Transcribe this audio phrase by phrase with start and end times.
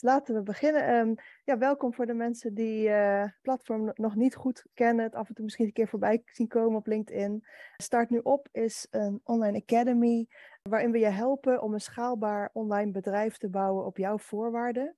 [0.00, 0.94] Laten we beginnen.
[0.94, 5.14] Um, ja, welkom voor de mensen die het uh, platform nog niet goed kennen, het
[5.14, 7.46] af en toe misschien een keer voorbij zien komen op LinkedIn.
[7.76, 10.26] Start nu op is een online academy
[10.62, 14.96] waarin we je helpen om een schaalbaar online bedrijf te bouwen op jouw voorwaarden.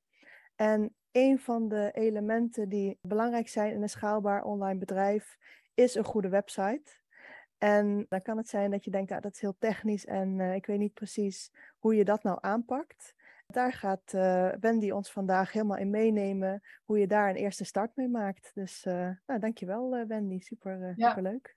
[0.56, 5.36] En een van de elementen die belangrijk zijn in een schaalbaar online bedrijf
[5.74, 7.00] is een goede website.
[7.58, 10.54] En dan kan het zijn dat je denkt, ah, dat is heel technisch en uh,
[10.54, 13.14] ik weet niet precies hoe je dat nou aanpakt.
[13.52, 17.96] Daar gaat uh, Wendy ons vandaag helemaal in meenemen hoe je daar een eerste start
[17.96, 18.50] mee maakt.
[18.54, 21.08] Dus uh, nou, dankjewel uh, Wendy, super, ja.
[21.08, 21.56] super leuk.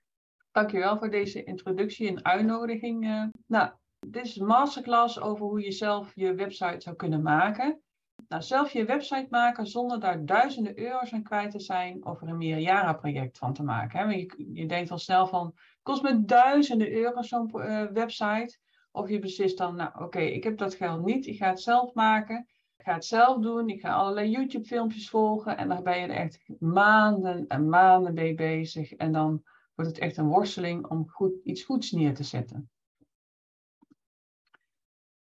[0.52, 3.30] Dankjewel voor deze introductie en uitnodiging.
[3.46, 3.70] nou,
[4.06, 7.82] dit is een masterclass over hoe je zelf je website zou kunnen maken.
[8.28, 12.28] Nou, zelf je website maken zonder daar duizenden euro's aan kwijt te zijn of er
[12.28, 13.98] een meerjarenproject van te maken.
[13.98, 14.14] Hè?
[14.14, 17.50] Je, je denkt al snel van, kost me duizenden euro's zo'n
[17.92, 18.58] website.
[18.92, 21.94] Of je beslist dan, nou oké, ik heb dat geld niet, ik ga het zelf
[21.94, 22.46] maken.
[22.76, 26.06] Ik ga het zelf doen, ik ga allerlei YouTube filmpjes volgen en daar ben je
[26.06, 28.92] er echt maanden en maanden mee bezig.
[28.92, 29.42] En dan
[29.74, 32.70] wordt het echt een worsteling om goed, iets goeds neer te zetten.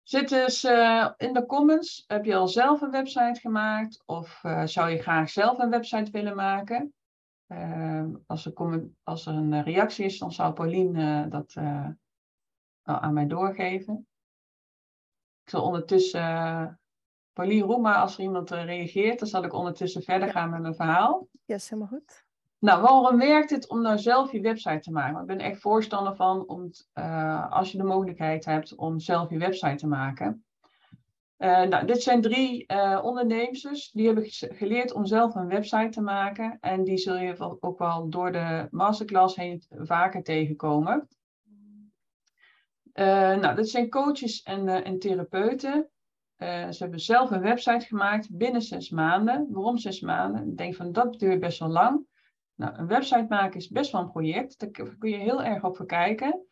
[0.04, 4.66] Zit dus uh, in de comments, heb je al zelf een website gemaakt of uh,
[4.66, 6.94] zou je graag zelf een website willen maken?
[7.48, 8.54] Uh, als, er
[9.04, 11.56] als, er een reactie is, dan zou Pauline dat
[12.84, 14.08] aan mij doorgeven.
[15.44, 16.68] Ik zal ondertussen, uh,
[17.34, 20.62] Pauline, roep maar als er iemand uh, reageert, dan zal ik ondertussen verder gaan met
[20.62, 21.28] mijn verhaal.
[21.32, 22.26] Ja, yes, helemaal goed.
[22.60, 25.22] Nou, waarom werkt het om nou zelf je website te maken?
[25.22, 29.38] Ik ben echt voorstander van, om uh, als je de mogelijkheid hebt om zelf je
[29.38, 30.46] website te maken.
[31.38, 32.66] nou, dit zijn drie
[33.02, 36.58] ondernemers die hebben geleerd om zelf een website te maken.
[36.60, 41.08] En die zul je ook wel door de masterclass heen vaker tegenkomen.
[42.94, 43.06] Uh,
[43.40, 45.90] nou, dat zijn coaches en, uh, en therapeuten.
[46.38, 49.48] Uh, ze hebben zelf een website gemaakt binnen zes maanden.
[49.50, 50.50] Waarom zes maanden?
[50.50, 52.06] Ik denk van dat duurt best wel lang.
[52.56, 54.60] Nou, een website maken is best wel een project.
[54.60, 56.46] Daar kun je heel erg op verkijken.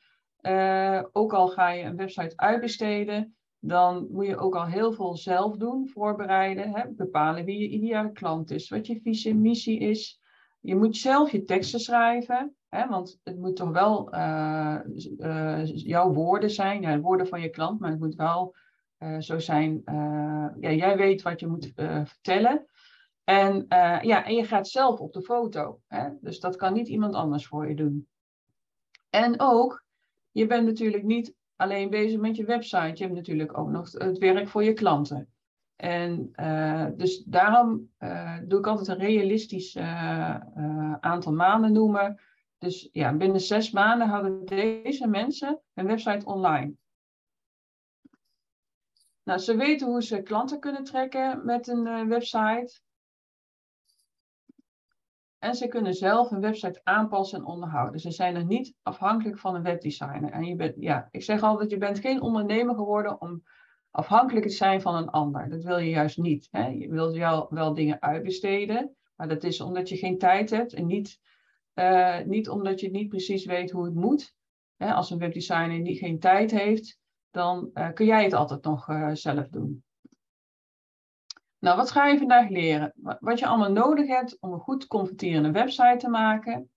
[1.12, 5.58] ook al ga je een website uitbesteden, dan moet je ook al heel veel zelf
[5.58, 6.76] doen, voorbereiden.
[6.76, 6.90] Hè?
[6.90, 10.20] Bepalen wie je ideale klant is, wat je visie en missie is.
[10.60, 12.56] Je moet zelf je teksten schrijven.
[12.69, 14.80] Hè, want het moet toch wel uh,
[15.18, 18.56] uh, jouw woorden zijn, ja, woorden van je klant, maar het moet wel
[19.00, 19.81] uh, zo zijn,
[20.59, 21.72] ja, jij weet wat je moet
[22.03, 22.66] vertellen.
[23.24, 23.66] En,
[24.02, 25.80] ja, en je gaat zelf op de foto.
[25.88, 26.09] Hè?
[26.22, 28.07] Dus dat kan niet iemand anders voor je doen.
[29.09, 29.86] En ook,
[30.31, 34.18] je bent natuurlijk niet alleen bezig met je website, je hebt natuurlijk ook nog het
[34.18, 35.30] werk voor je klanten.
[35.75, 36.31] En
[36.97, 37.90] dus daarom
[38.47, 39.78] doe ik altijd een realistisch
[41.00, 42.19] aantal maanden noemen
[42.59, 46.74] dus ja, binnen zes maanden hadden deze mensen een website online.
[49.24, 52.81] Nou, ze weten hoe ze klanten kunnen trekken met een uh, website.
[55.38, 58.00] En ze kunnen zelf een website aanpassen en onderhouden.
[58.00, 60.31] Ze zijn er niet afhankelijk van een webdesigner.
[60.31, 63.44] En je bent, ja, ik zeg altijd, je bent geen ondernemer geworden om
[63.92, 65.50] afhankelijk te zijn van een ander.
[65.50, 66.48] Dat wil je juist niet.
[66.52, 66.68] Hè?
[66.68, 70.86] Je wilt wel, wel dingen uitbesteden, maar dat is omdat je geen tijd hebt en
[70.86, 71.19] niet
[71.80, 74.34] uh, niet omdat je niet precies weet hoe het moet.
[74.76, 77.00] Hè, als een webdesigner die geen tijd heeft,
[77.32, 79.84] dan uh, kun jij het altijd nog uh, zelf doen.
[81.60, 82.94] Nou, wat ga je vandaag leren?
[83.20, 86.70] Wat je allemaal nodig hebt om een goed converterende website te maken.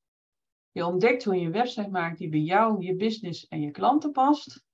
[0.71, 4.13] Je ontdekt hoe je een website maakt die bij jou, je business en je klanten
[4.13, 4.65] past.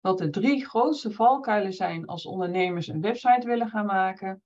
[0.00, 4.42] Wat de drie grootste valkuilen zijn als ondernemers een website willen gaan maken.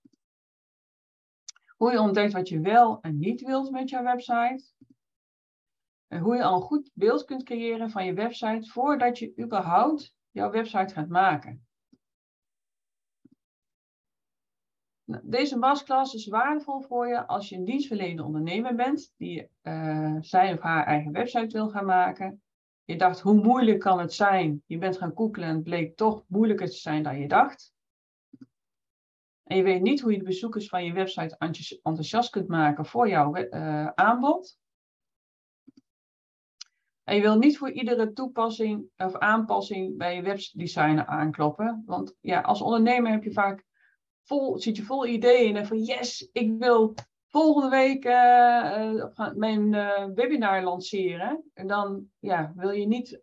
[1.77, 4.65] Hoe je ontdekt wat je wel en niet wilt met jouw website.
[6.07, 10.15] En hoe je al een goed beeld kunt creëren van je website voordat je überhaupt
[10.31, 11.67] jouw website gaat maken.
[15.05, 20.17] Nou, deze masterclass is waardevol voor je als je een dienstverlenende ondernemer bent die uh,
[20.21, 22.43] zijn of haar eigen website wil gaan maken.
[22.85, 24.63] Je dacht, hoe moeilijk kan het zijn?
[24.67, 27.75] Je bent gaan googlen en het bleek toch moeilijker te zijn dan je dacht.
[29.47, 31.37] En je weet niet hoe je de bezoekers van je website
[31.83, 34.59] enthousiast kunt maken voor jouw uh, aanbod.
[37.05, 41.83] En je wil niet voor iedere toepassing of aanpassing bij je webdesigner aankloppen.
[41.87, 43.65] Want ja, als ondernemer heb je vaak
[44.23, 46.95] vol, zit je vol ideeën en van yes, ik wil
[47.29, 51.43] volgende week uh, mijn uh, webinar lanceren.
[51.55, 53.21] En dan ja, wil je niet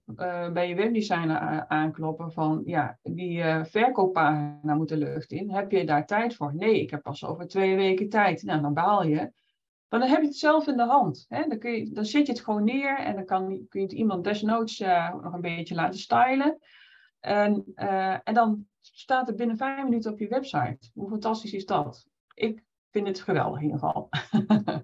[0.54, 5.52] bij je webdesigner aankloppen van ja, die verkooppagina moet de lucht in.
[5.52, 6.56] Heb je daar tijd voor?
[6.56, 8.44] Nee, ik heb pas over twee weken tijd.
[8.44, 9.32] Nou, dan baal je.
[9.90, 11.26] Maar dan heb je het zelf in de hand.
[11.30, 11.48] Hè?
[11.48, 13.96] Dan, kun je, dan zet je het gewoon neer en dan kan, kun je het
[13.96, 14.80] iemand desnoods
[15.22, 16.58] nog een beetje laten stylen.
[17.20, 17.64] En,
[18.24, 20.90] en dan staat er binnen vijf minuten op je website.
[20.94, 22.08] Hoe fantastisch is dat?
[22.34, 24.10] Ik vind het geweldig in ieder geval.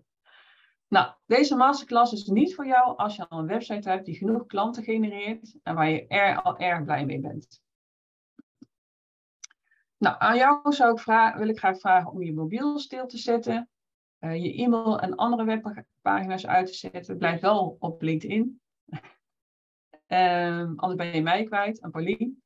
[0.96, 4.46] nou, deze masterclass is niet voor jou als je al een website hebt die genoeg
[4.46, 7.62] klanten genereert en waar je er al erg blij mee bent.
[9.98, 13.70] Nou, aan jou zou ik wil ik graag vragen om je mobiel stil te zetten,
[14.20, 17.18] uh, je e-mail en andere webpagina's uit te zetten.
[17.18, 18.62] Blijf wel op LinkedIn.
[20.08, 22.44] um, anders ben je mij kwijt en Paulien.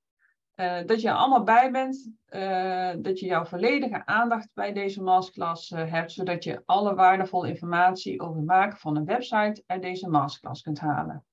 [0.56, 5.04] Uh, dat je er allemaal bij bent, uh, dat je jouw volledige aandacht bij deze
[5.04, 9.82] masterclass uh, hebt, zodat je alle waardevolle informatie over het maken van een website uit
[9.82, 11.26] deze masterclass kunt halen.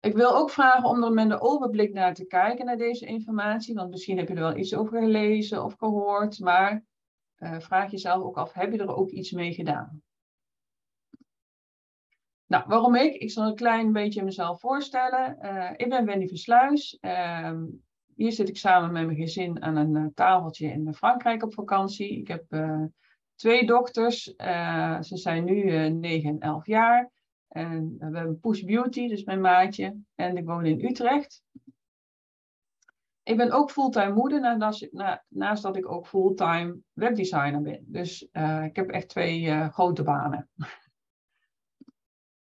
[0.00, 3.74] Ik wil ook vragen om er met een overblik naar te kijken naar deze informatie,
[3.74, 6.84] want misschien heb je er wel iets over gelezen of gehoord, maar
[7.58, 10.02] vraag jezelf ook af, heb je er ook iets mee gedaan?
[12.50, 13.14] Nou, waarom ik?
[13.14, 15.38] Ik zal een klein beetje mezelf voorstellen.
[15.42, 16.98] Uh, ik ben Wendy Versluis.
[17.00, 17.62] Uh,
[18.14, 22.18] hier zit ik samen met mijn gezin aan een uh, tafeltje in Frankrijk op vakantie.
[22.18, 22.84] Ik heb eh,
[23.34, 24.22] twee dochters.
[25.00, 27.10] ze zijn nu 9 en 11 jaar.
[27.48, 29.96] En we hebben Push Beauty, dus mijn maatje.
[30.14, 31.42] En ik woon in Utrecht.
[33.22, 34.58] Ik ben ook fulltime moeder,
[35.28, 37.84] naast dat ik ook fulltime webdesigner ben.
[37.86, 38.22] Dus
[38.62, 40.48] ik heb echt twee grote banen.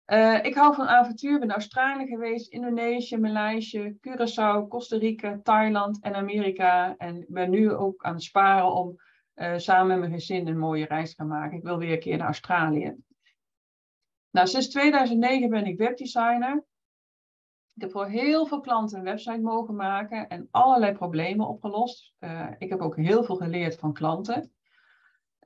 [0.08, 6.16] Uh, ik hou van avontuur, ben Australië geweest, Indonesië, Maleisië, Curaçao, Costa Rica, Thailand en
[6.16, 6.98] Amerika.
[6.98, 8.96] En ben nu ook aan het sparen om
[9.36, 11.58] uh, samen met mijn gezin een mooie reis te gaan maken.
[11.58, 12.96] Ik wil weer een keer naar Australië.
[14.30, 16.66] Nou, sinds 2009 ben ik webdesigner.
[17.74, 22.14] Ik heb voor heel veel klanten een website mogen maken en allerlei problemen opgelost.
[22.20, 24.52] Uh, ik heb ook heel veel geleerd van klanten.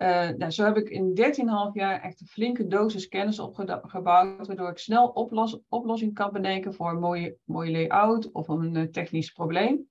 [0.02, 4.70] Uh, nou, zo heb ik in 13,5 jaar echt een flinke dosis kennis opgebouwd, waardoor
[4.70, 9.32] ik snel oplos oplossing kan bedenken voor een mooie, mooie layout of een uh, technisch
[9.32, 9.90] probleem.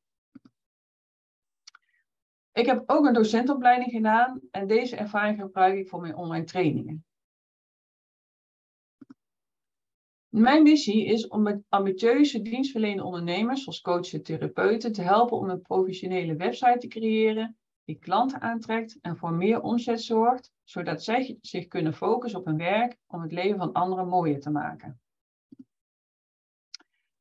[2.53, 7.05] Ik heb ook een docentopleiding gedaan en deze ervaring gebruik ik voor mijn online trainingen.
[10.29, 15.51] Mijn missie is om met ambitieuze dienstverlenende ondernemers, zoals coaches en therapeuten, te helpen om
[15.51, 17.60] een professionele website te creëren
[17.91, 22.57] die klanten aantrekt en voor meer omzet zorgt, zodat zij zich kunnen focussen op hun
[22.57, 25.01] werk om het leven van anderen mooier te maken.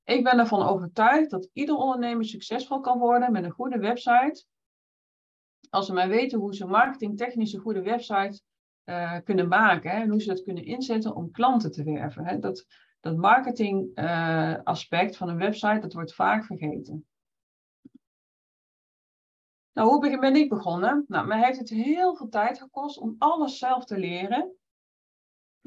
[0.04, 4.45] Ik ben ervan overtuigd dat ieder ondernemer succesvol kan worden met een goede website.
[5.69, 8.42] Als ze maar weten hoe ze marketingtechnisch een goede website
[8.86, 12.25] uh, kunnen maken en hoe ze dat kunnen inzetten om klanten te werven.
[12.25, 12.39] Hè.
[12.39, 12.65] Dat,
[13.00, 17.08] dat marketing uh, aspect van een website, dat wordt vaak vergeten.
[19.79, 21.05] Nou, hoe ben ik begonnen?
[21.07, 24.55] Nou, mij heeft het heel veel tijd gekost om alles zelf te leren.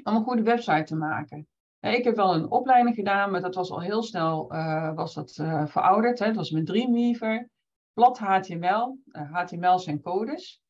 [0.02, 1.48] Om een goede website te maken.
[1.80, 5.38] Ik heb wel een opleiding gedaan, maar dat was al heel snel uh, was dat,
[5.40, 6.18] uh, verouderd.
[6.18, 6.26] Hè.
[6.26, 7.48] Dat was met Dreamweaver,
[7.92, 8.98] plat HTML.
[9.10, 10.62] HTML zijn codes.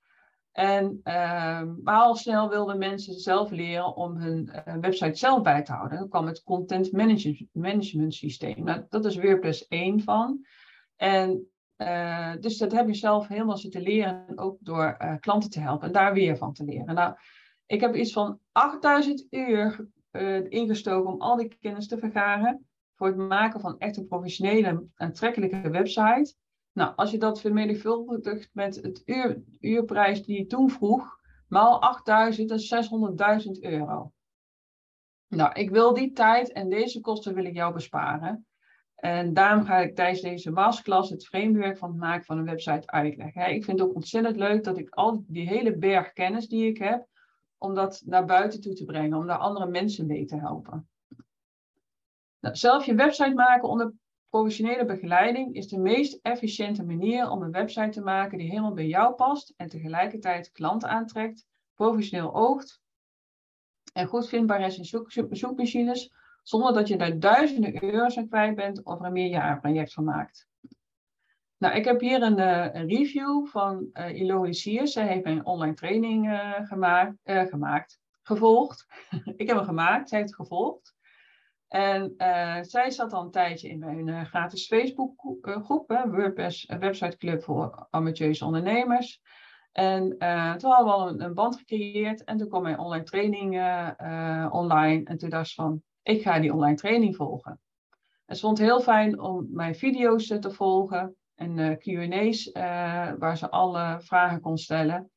[0.53, 5.63] En, ehm, maar al snel wilden mensen zelf leren om hun eh, website zelf bij
[5.63, 5.99] te houden.
[5.99, 8.65] Dan kwam het content management, management systeem.
[8.65, 10.47] Nou, dat is WordPress één van.
[10.97, 11.52] En
[11.87, 15.87] uh, dus dat heb je zelf helemaal zitten leren, ook door uh, klanten te helpen
[15.87, 16.95] en daar weer van te leren.
[16.95, 17.15] Nou,
[17.67, 23.07] ik heb iets van 8000 uur uh, ingestoken om al die kennis te vergaren voor
[23.07, 26.35] het maken van echt een professionele, aantrekkelijke website.
[26.73, 31.19] Nou, als je dat vermenigvuldigt met het uur, uurprijs die je toen vroeg,
[31.49, 32.75] maal 8000, dat is
[33.47, 34.13] 600.000 euro.
[35.29, 38.47] Nou, ik wil die tijd en deze kosten wil ik jou besparen.
[39.03, 42.91] En daarom ga ik tijdens deze masterclass het framework van het maken van een website
[42.91, 43.55] uitleggen.
[43.55, 46.79] Ik vind het ook ontzettend leuk dat ik al die hele berg kennis die ik
[46.79, 47.07] heb,
[47.59, 50.89] om dat naar buiten toe te brengen, om daar andere mensen mee te helpen.
[52.41, 53.93] Nou, zelf je website maken onder
[54.29, 58.87] professionele begeleiding is de meest efficiënte manier om een website te maken die helemaal bij
[58.87, 62.81] jou past en tegelijkertijd klanten aantrekt, professioneel oogt
[63.93, 68.55] en goed vindbaar is in zoek, zoekmachines zonder dat je daar duizenden euro's aan kwijt
[68.55, 70.51] bent of er een meerjarenproject van maakt.
[71.63, 72.39] Nou, ik heb hier een,
[72.77, 74.93] een review van uh, Eloise Siers.
[74.93, 78.87] Zij heeft mijn online training uh, gemaakt, gemaakt, gevolgd.
[79.37, 80.95] ik heb hem gemaakt, zij heeft het gevolgd.
[81.69, 82.15] En
[82.61, 89.21] zij zat al een tijdje in mijn gratis Facebookgroep, WordPress Website Club voor ambitieuze ondernemers.
[89.73, 90.09] En
[90.59, 93.51] toen hadden we al een, een, band gecreëerd en toen kwam mijn online training
[94.53, 95.05] online.
[95.05, 97.61] En toen dacht ze van, ik ga die online training volgen.
[98.25, 103.13] En ze vond het heel fijn om mijn video's te volgen en uh, QA's uh,
[103.19, 105.11] waar ze alle vragen kon stellen.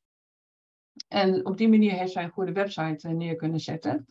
[1.08, 4.08] En op die manier heeft zij een goede website neer kunnen zetten.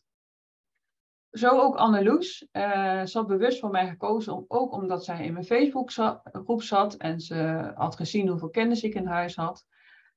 [1.31, 2.47] zo ook Anneloes.
[2.53, 6.95] Uh, ze had bewust voor mij gekozen, om, ook omdat zij in mijn Facebookgroep zat
[6.95, 9.67] en ze had gezien hoeveel kennis ik in huis had.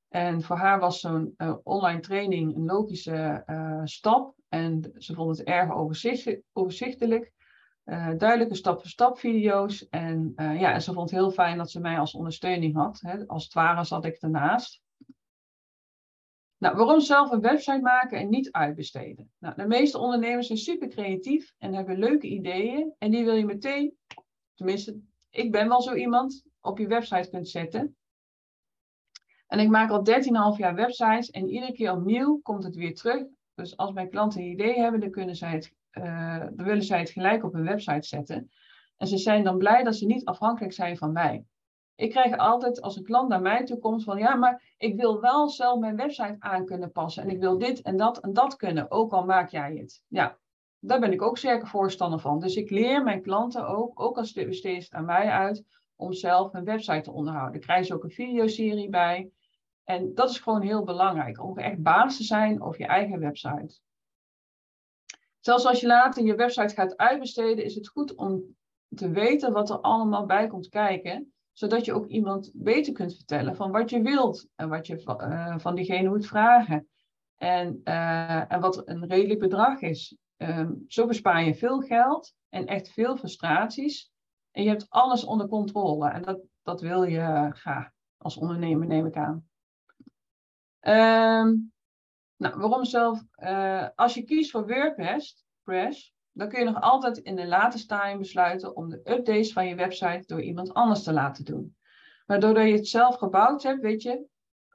[0.09, 4.35] En voor haar was zo'n uh, online training een logische uh, stap.
[4.49, 5.71] En ze vond het erg
[6.53, 7.31] overzichtelijk.
[8.17, 9.87] duidelijke stap-voor-stap video's.
[9.89, 12.99] En ja, ze vond het heel fijn dat ze mij als ondersteuning had.
[13.01, 13.27] Hè.
[13.27, 14.81] Als het ware zat ik ernaast.
[16.57, 19.31] Nou, waarom zelf een website maken en niet uitbesteden?
[19.37, 22.93] Nou, de meeste ondernemers zijn super creatief en hebben leuke ideeën.
[22.97, 23.97] En die wil je meteen,
[24.53, 24.99] tenminste,
[25.29, 27.96] ik ben wel zo iemand, op je website kunt zetten.
[29.47, 30.05] En ik maak al
[30.53, 33.23] 13,5 jaar websites en iedere keer opnieuw komt het weer terug.
[33.55, 36.99] Dus als mijn klanten een idee hebben, dan, kunnen zij het, uh, dan willen zij
[36.99, 38.51] het gelijk op hun website zetten.
[38.97, 41.45] En ze zijn dan blij dat ze niet afhankelijk zijn van mij.
[41.95, 45.21] Ik krijg altijd als een klant naar mij toe komt van ja, maar ik wil
[45.21, 47.23] wel zelf mijn website aan kunnen passen.
[47.23, 50.03] En ik wil dit en dat en dat kunnen, ook al maak jij het.
[50.07, 50.37] Ja,
[50.79, 52.39] daar ben ik ook zeker voorstander van.
[52.39, 55.63] Dus ik leer mijn klanten ook, ook als besteed het aan mij uit,
[55.95, 57.53] om zelf een website te onderhouden.
[57.53, 59.31] Daar krijg je ook een videoserie bij.
[59.89, 63.79] En dat is gewoon heel belangrijk, om echt baas te zijn over je eigen website.
[65.39, 68.55] Zelfs als je later je website gaat uitbesteden, is het goed om
[68.95, 73.55] te weten wat er allemaal bij komt kijken zodat je ook iemand beter kunt vertellen
[73.55, 76.87] van wat je wilt en wat je uh, van diegene moet vragen.
[77.35, 80.17] En, uh, en wat een redelijk bedrag is.
[80.37, 84.11] Um, zo bespaar je veel geld en echt veel frustraties.
[84.51, 86.09] En je hebt alles onder controle.
[86.09, 89.47] En dat, dat wil je graag als ondernemer, neem ik aan.
[90.87, 91.71] Um,
[92.37, 93.23] nou, waarom zelf?
[93.43, 97.77] Uh, als je kiest voor WordPress, Press, dan kun je nog altijd in de late
[97.77, 101.75] stadium besluiten om de updates van je website door iemand anders te laten doen.
[102.25, 104.25] Maar doordat je het zelf gebouwd hebt, weet je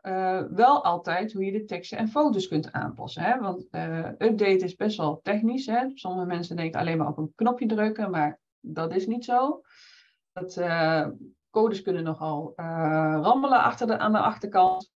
[0.02, 3.23] uh, wel altijd hoe je de teksten en foto's kunt aanpassen.
[3.23, 3.38] Hè?
[3.38, 5.66] Want uh, update is best wel technisch.
[5.66, 5.90] Hè?
[5.95, 9.62] Sommige mensen denken alleen maar op een knopje drukken, maar dat is niet zo.
[10.33, 10.61] Dat,
[11.50, 12.52] codes kunnen nogal
[13.23, 14.92] rammelen achter aan de achterkant.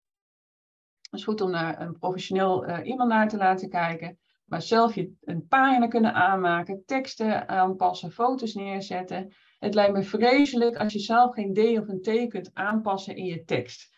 [1.09, 4.17] Het is goed om naar een professioneel iemand naar te laten kijken.
[4.45, 9.33] Maar zelf je een pagina kunnen aanmaken, teksten aanpassen, foto's neerzetten.
[9.59, 13.25] Het lijkt me vreselijk als je zelf geen D of een T kunt aanpassen in
[13.25, 13.97] je tekst.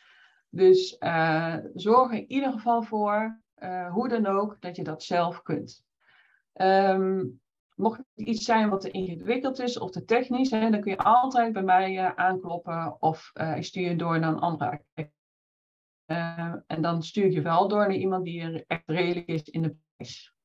[0.50, 5.04] Dus uh, zorg er in ieder geval voor, uh, hoe dan ook, dat je dat
[5.04, 5.86] zelf kunt.
[6.54, 7.42] Um,
[7.76, 10.98] mocht het iets zijn wat te ingewikkeld is of te technisch, hè, dan kun je
[10.98, 14.82] altijd bij mij uh, aankloppen of ik stuur je door naar een andere
[16.08, 19.76] en dan stuur je wel door naar iemand die er echt redelijk is in de
[19.96, 20.36] prijs.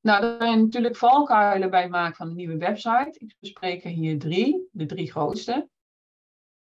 [0.00, 3.18] Nou, er zijn natuurlijk valkuilen bij het maken van een nieuwe website.
[3.18, 5.68] Ik bespreek er hier drie, de drie grootste.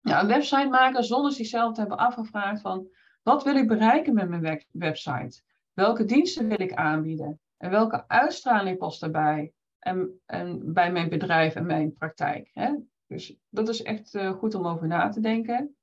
[0.01, 2.89] Een website maken zonder zichzelf te hebben afgevraagd van
[3.23, 5.43] wat wil ik bereiken met mijn website?
[5.73, 7.41] Welke diensten wil ik aanbieden?
[7.57, 9.53] En welke uitstraling past daarbij?
[9.79, 12.51] En, en bij mijn bedrijf en mijn praktijk.
[12.53, 12.75] Hè?
[13.07, 15.76] Dus dat is echt uh, goed om over na te denken.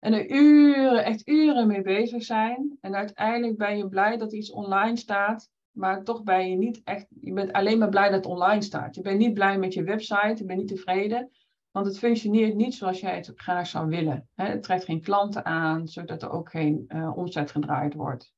[0.00, 2.78] En er uren, echt uren mee bezig zijn.
[2.80, 7.06] En uiteindelijk ben je blij dat iets online staat maar toch ben je niet echt,
[7.20, 8.94] je bent alleen maar blij dat het online staat.
[8.94, 11.30] Je bent niet blij met je website, je bent niet tevreden,
[11.70, 14.28] want het functioneert niet zoals jij het graag zou willen.
[14.34, 18.32] Het trekt geen klanten aan, zodat er ook geen uh, omzet gedraaid wordt.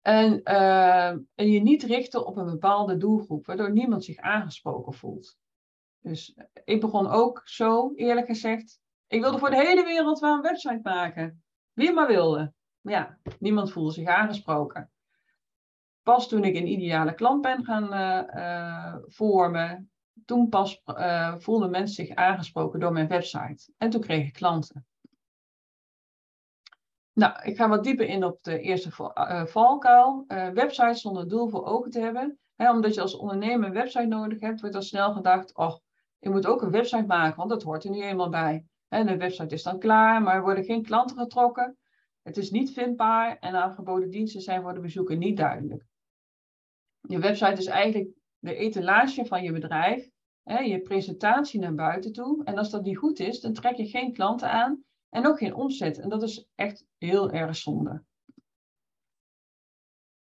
[0.00, 5.36] En, uh, en je niet richten op een bepaalde doelgroep, waardoor niemand zich aangesproken voelt.
[6.00, 8.80] Dus ik begon ook zo, eerlijk gezegd.
[9.14, 11.44] Ik wilde voor de hele wereld wel een website maken.
[11.72, 12.52] Wie maar wilde.
[12.80, 14.90] Ja, niemand voelde zich aangesproken.
[16.02, 17.94] Pas toen ik een ideale klant ben gaan
[18.36, 19.90] uh, vormen,
[20.24, 23.72] toen pas uh, voelden mensen zich aangesproken door mijn website.
[23.76, 24.86] En toen kreeg ik klanten.
[27.12, 28.90] Nou, ik ga wat dieper in op de eerste
[29.46, 30.24] valkuil.
[30.54, 32.38] websites zonder doel voor ogen te hebben.
[32.56, 35.76] Omdat je als ondernemer een website nodig hebt, wordt al snel gedacht, oh,
[36.18, 38.64] ik moet ook een website maken, want dat hoort er nu eenmaal bij.
[38.94, 41.76] En de website is dan klaar, maar er worden geen klanten getrokken.
[42.22, 45.86] Het is niet vindbaar en de aangeboden diensten zijn voor de bezoeker niet duidelijk.
[47.00, 50.10] Je website is eigenlijk de etalage van je bedrijf,
[50.42, 52.44] hè, je presentatie naar buiten toe.
[52.44, 55.54] En als dat niet goed is, dan trek je geen klanten aan en ook geen
[55.54, 55.98] omzet.
[55.98, 58.02] En dat is echt heel erg zonde.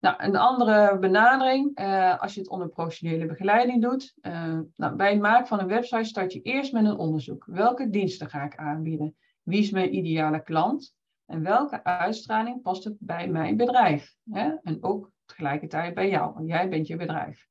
[0.07, 4.13] Nou, een andere benadering, uh, als je het onder professionele begeleiding doet.
[4.21, 7.45] Uh, nou, bij het maken van een website start je eerst met een onderzoek.
[7.45, 9.15] Welke diensten ga ik aanbieden?
[9.43, 10.95] Wie is mijn ideale klant?
[11.25, 14.15] En welke uitstraling past het bij mijn bedrijf?
[14.31, 14.55] Hè?
[14.63, 17.47] En ook tegelijkertijd bij jou, want jij bent je bedrijf.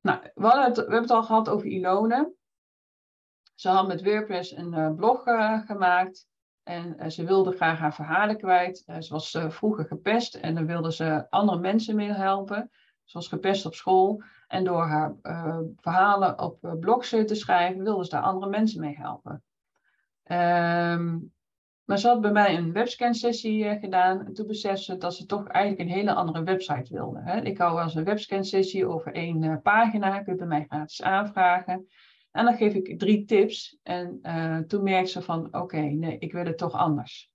[0.00, 2.32] Nou, we, het, we hebben het al gehad over Ilone.
[3.54, 5.22] Ze had met WordPress een uh, blog
[5.66, 6.26] gemaakt.
[6.62, 8.84] En ze wilde graag haar verhalen kwijt.
[8.98, 12.70] ze was vroeger gepest en dan wilde ze andere mensen mee helpen.
[13.04, 14.22] Ze was gepest op school.
[14.48, 15.14] En door haar
[15.76, 19.42] verhalen op blogs te schrijven, wilde ze daar andere mensen mee helpen.
[20.22, 21.18] Ehm,
[21.84, 24.26] maar ze had bij mij een webscan-sessie gedaan.
[24.26, 27.20] En toen besefte ze dat ze toch eigenlijk een hele andere website wilde.
[27.24, 27.40] Hè.
[27.40, 30.22] Ik hou eens een webscan-sessie over één pagina.
[30.22, 31.86] Kun je bij mij gratis aanvragen.
[32.32, 33.78] En dan geef ik drie tips.
[33.82, 37.30] En uh, toen merkte ze van, oké, nee, ik wil het toch anders.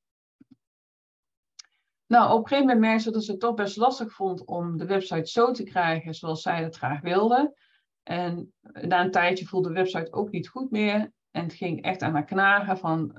[2.05, 4.77] Nou, op een gegeven moment merkte ze dat ze het toch best lastig vond om
[4.77, 7.57] de website zo te krijgen zoals zij het graag wilde.
[8.03, 11.11] En na een tijdje voelde de website ook niet goed meer.
[11.31, 13.11] En het ging echt aan haar knagen van,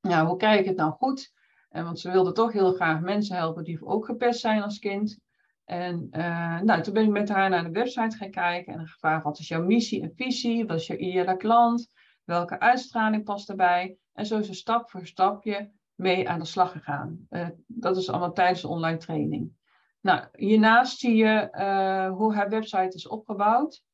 [0.00, 1.32] ja, hoe krijg ik het nou goed?
[1.68, 5.18] En want ze wilde toch heel graag mensen helpen die ook gepest zijn als kind.
[5.66, 9.24] En uh, nou, toen ben ik met haar naar de website gaan kijken en gevraagd
[9.24, 11.90] wat is jouw missie en visie, wat is jouw ideale klant,
[12.24, 13.96] welke uitstraling past erbij.
[14.12, 17.26] En zo is ze stap voor stapje mee aan de slag gegaan.
[17.30, 19.52] Uh, dat is allemaal tijdens de online training.
[20.00, 23.84] Nou, hiernaast zie je uh, hoe haar website is opgebouwd.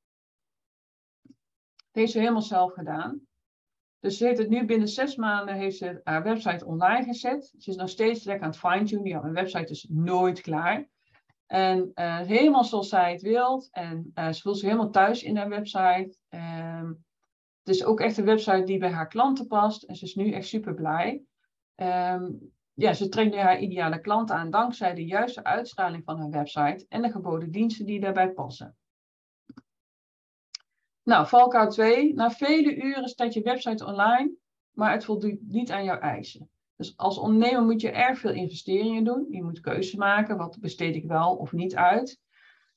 [1.77, 3.21] Dat heeft ze helemaal zelf gedaan.
[4.01, 7.55] Dus ze heeft het nu binnen zes maanden heeft ze haar website online gezet.
[7.59, 9.07] Ze is nog steeds lekker aan het fine-tunen.
[9.07, 10.91] Ja, mijn website is nooit klaar.
[11.53, 13.69] En uh, helemaal zoals zij het wil.
[13.71, 16.17] En uh, ze voelt zich helemaal thuis in haar website.
[16.29, 17.05] Um,
[17.63, 19.83] het is ook echt een website die bij haar klanten past.
[19.83, 21.23] En ze is nu echt super blij.
[21.77, 26.31] Um, ja, ze trekt nu haar ideale klant aan dankzij de juiste uitstraling van haar
[26.31, 28.77] website en de geboden diensten die daarbij passen.
[31.03, 32.15] Nou, valkuil 2.
[32.15, 34.33] Na vele uren staat je website online,
[34.71, 36.52] maar het voldoet niet aan jouw eisen.
[36.83, 39.27] Dus als ondernemer moet je erg veel investeringen doen.
[39.31, 42.21] Je moet keuzes maken, wat besteed ik wel of niet uit.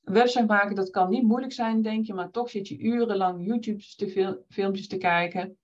[0.03, 3.45] Een website maken, dat kan niet moeilijk zijn, denk je, maar toch zit je urenlang
[3.45, 5.57] YouTube-filmpjes te kijken.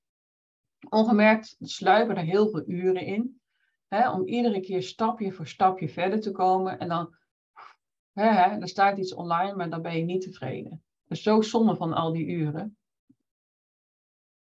[0.89, 3.41] Ongemerkt sluipen er heel veel uren in.
[3.88, 6.79] Hè, om iedere keer stapje voor stapje verder te komen.
[6.79, 7.15] En dan,
[8.13, 10.83] hè, staat iets online, maar dan ben je niet tevreden.
[11.07, 12.77] Dus zo zonde van al die uren.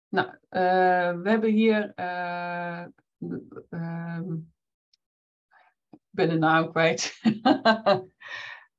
[0.09, 1.92] Nou, uh, we hebben hier.
[1.97, 2.85] Uh,
[3.71, 4.21] uh,
[5.90, 7.21] ik ben de naam kwijt.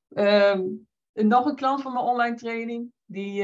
[0.10, 0.88] um,
[1.28, 2.92] nog een klant van mijn online training.
[3.06, 3.44] Die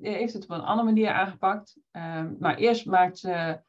[0.00, 1.76] heeft het op een andere manier aangepakt.
[1.90, 3.60] Ehm, maar eerst maakt ze.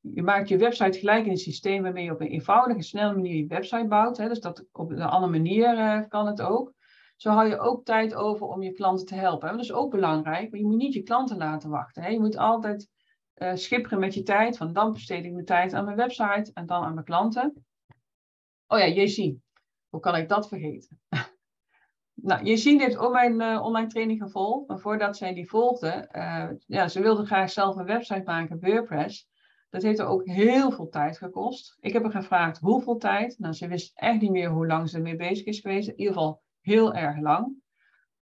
[0.00, 3.36] je maakt je website gelijk in een systeem waarmee je op een eenvoudige, snelle manier
[3.36, 4.16] je website bouwt.
[4.16, 4.28] Hè.
[4.28, 6.74] Dus dat op een andere manier kan het ook.
[7.20, 9.50] Zo hou je ook tijd over om je klanten te helpen.
[9.50, 12.02] Dat is ook belangrijk, maar je moet niet je klanten laten wachten.
[12.02, 12.08] Hè?
[12.08, 12.88] Je moet altijd
[13.36, 14.56] uh, schipperen met je tijd.
[14.56, 17.64] Van dan besteed ik mijn tijd aan mijn website en dan aan mijn klanten.
[18.66, 19.42] Oh ja, Jezien.
[19.88, 21.00] Hoe kan ik dat vergeten?
[22.14, 24.68] nou, heeft ook mijn uh, online training gevolgd.
[24.68, 29.28] Maar voordat zij die volgde, uh, ja, ze wilde graag zelf een website maken, WordPress.
[29.70, 31.76] Dat heeft er ook heel veel tijd gekost.
[31.80, 33.38] Ik heb haar gevraagd hoeveel tijd.
[33.38, 35.88] Nou, ze wist echt niet meer hoe lang ze ermee bezig is geweest.
[35.88, 37.59] In ieder geval heel erg lang.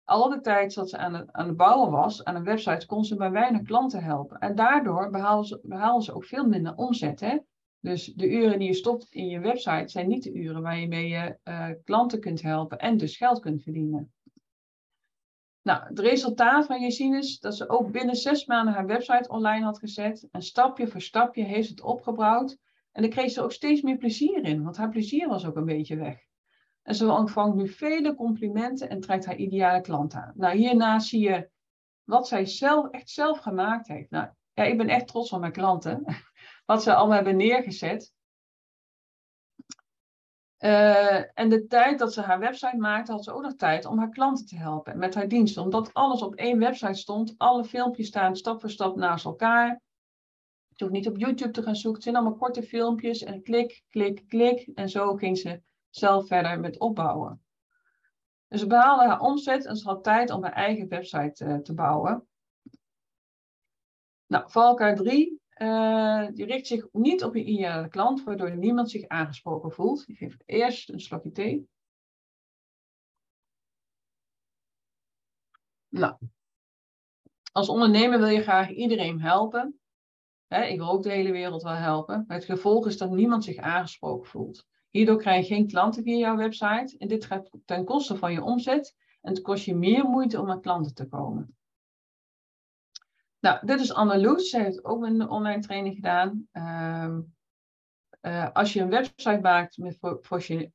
[0.09, 3.17] Al de tijd dat ze aan het, aan bouwen was aan een website, kon ze
[3.17, 4.39] bij weinig klanten helpen.
[4.39, 7.21] En daardoor behaalden ze, ze ook veel minder omzet.
[7.21, 7.39] Hè?
[7.81, 11.09] Dus de uren die je stopt in je website zijn niet de uren waar je
[11.09, 14.13] je uh, klanten kunt helpen en dus geld kunt verdienen.
[15.63, 19.29] Nou, het resultaat van je zien is dat ze ook binnen zes maanden haar website
[19.29, 20.29] online had gezet.
[20.31, 22.59] En stapje voor stapje heeft het opgebouwd.
[22.93, 25.65] En daar kreeg ze ook steeds meer plezier in, want haar plezier was ook een
[25.65, 26.28] beetje weg.
[26.89, 30.33] En ze ontvangt nu vele complimenten en trekt haar ideale klant aan.
[30.37, 31.51] Nou, hierna zie je
[32.05, 34.11] wat zij zelf, echt zelf gemaakt heeft.
[34.11, 36.05] Nou, ja, ik ben echt trots op mijn klanten.
[36.67, 38.13] Wat ze allemaal hebben neergezet.
[40.59, 43.99] Uh, en de tijd dat ze haar website maakte, had ze ook nog tijd om
[43.99, 45.63] haar klanten te helpen met haar diensten.
[45.63, 49.81] Omdat alles op één website stond, alle filmpjes staan stap voor stap naast elkaar.
[50.69, 51.93] Je hoeft niet op YouTube te gaan zoeken.
[51.93, 54.69] Het zijn allemaal korte filmpjes en klik, klik, klik.
[54.75, 55.67] En zo ging ze
[55.99, 57.43] zelf verder met opbouwen.
[58.49, 61.75] Dus ze behaalde haar omzet en ze had tijd om haar eigen website uh, te
[61.75, 62.29] bouwen.
[64.27, 69.09] Nou, valkuil 3, uh, die richt zich niet op je ideale klant, waardoor niemand zich
[69.09, 70.09] aangesproken voelt.
[70.09, 71.69] Ik geef eerst een slokje thee.
[75.89, 76.17] Nou,
[77.53, 79.81] als ondernemer wil je graag iedereen helpen.
[80.49, 82.25] ik wil ook de hele wereld wel helpen.
[82.27, 84.67] Maar het gevolg is dat niemand zich aangesproken voelt.
[84.91, 86.95] Hierdoor krijg je geen klanten via jouw website.
[86.99, 88.97] En dit gaat ten koste van je omzet.
[89.21, 91.57] En het kost je meer moeite om aan klanten te komen.
[93.41, 94.51] Nou, dit is Anne Loes.
[94.51, 96.49] Ze heeft ook een online training gedaan.
[96.53, 97.17] Uh,
[98.23, 99.99] uh, als je een website maakt met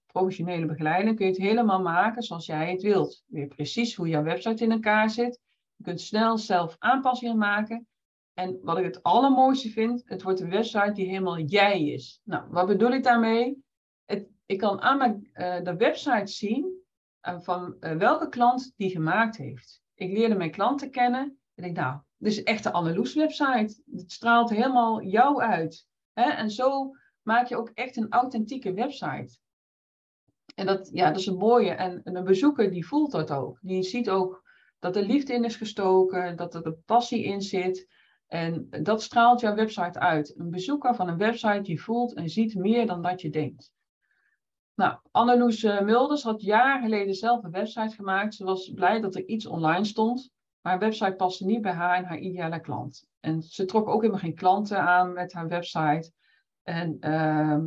[0.06, 3.24] professionele begeleiding, kun je het helemaal maken zoals jij het wilt.
[3.28, 5.42] Weer precies hoe jouw website in elkaar zit.
[5.76, 7.88] Je kunt snel zelf aanpassingen maken.
[8.34, 12.22] En wat ik het allermooiste vind, het wordt een website die helemaal jij is.
[12.24, 13.63] Nou, wat bedoel ik daarmee?
[14.54, 16.82] Ik kan aan mijn, uh, de website zien
[17.28, 19.82] uh, van uh, welke klant die gemaakt heeft.
[19.94, 23.82] Ik leerde mijn klanten kennen en ik nou, dit is echt de Anneloes website.
[23.92, 25.88] Het straalt helemaal jou uit.
[26.14, 26.30] Hè?
[26.30, 29.38] En zo maak je ook echt een authentieke website.
[30.56, 31.72] En dat, ja, dat is een mooie.
[31.72, 33.58] En, en een bezoeker die voelt dat ook.
[33.62, 34.44] Die ziet ook
[34.80, 37.88] dat er liefde in is gestoken, dat er passie in zit.
[38.28, 40.34] En dat straalt jouw website uit.
[40.38, 43.72] Een bezoeker van een website die voelt en ziet meer dan dat je denkt.
[44.76, 48.36] Nou, Anneloes eh, Mulders had jaren geleden zelf een website gemaakt.
[48.36, 50.32] Ze was blij dat er iets online stond.
[50.62, 53.06] Maar haar website paste niet bij haar en haar ideale klant.
[53.20, 56.12] En ze trok ook helemaal geen klanten aan met haar website.
[56.64, 57.58] En uh,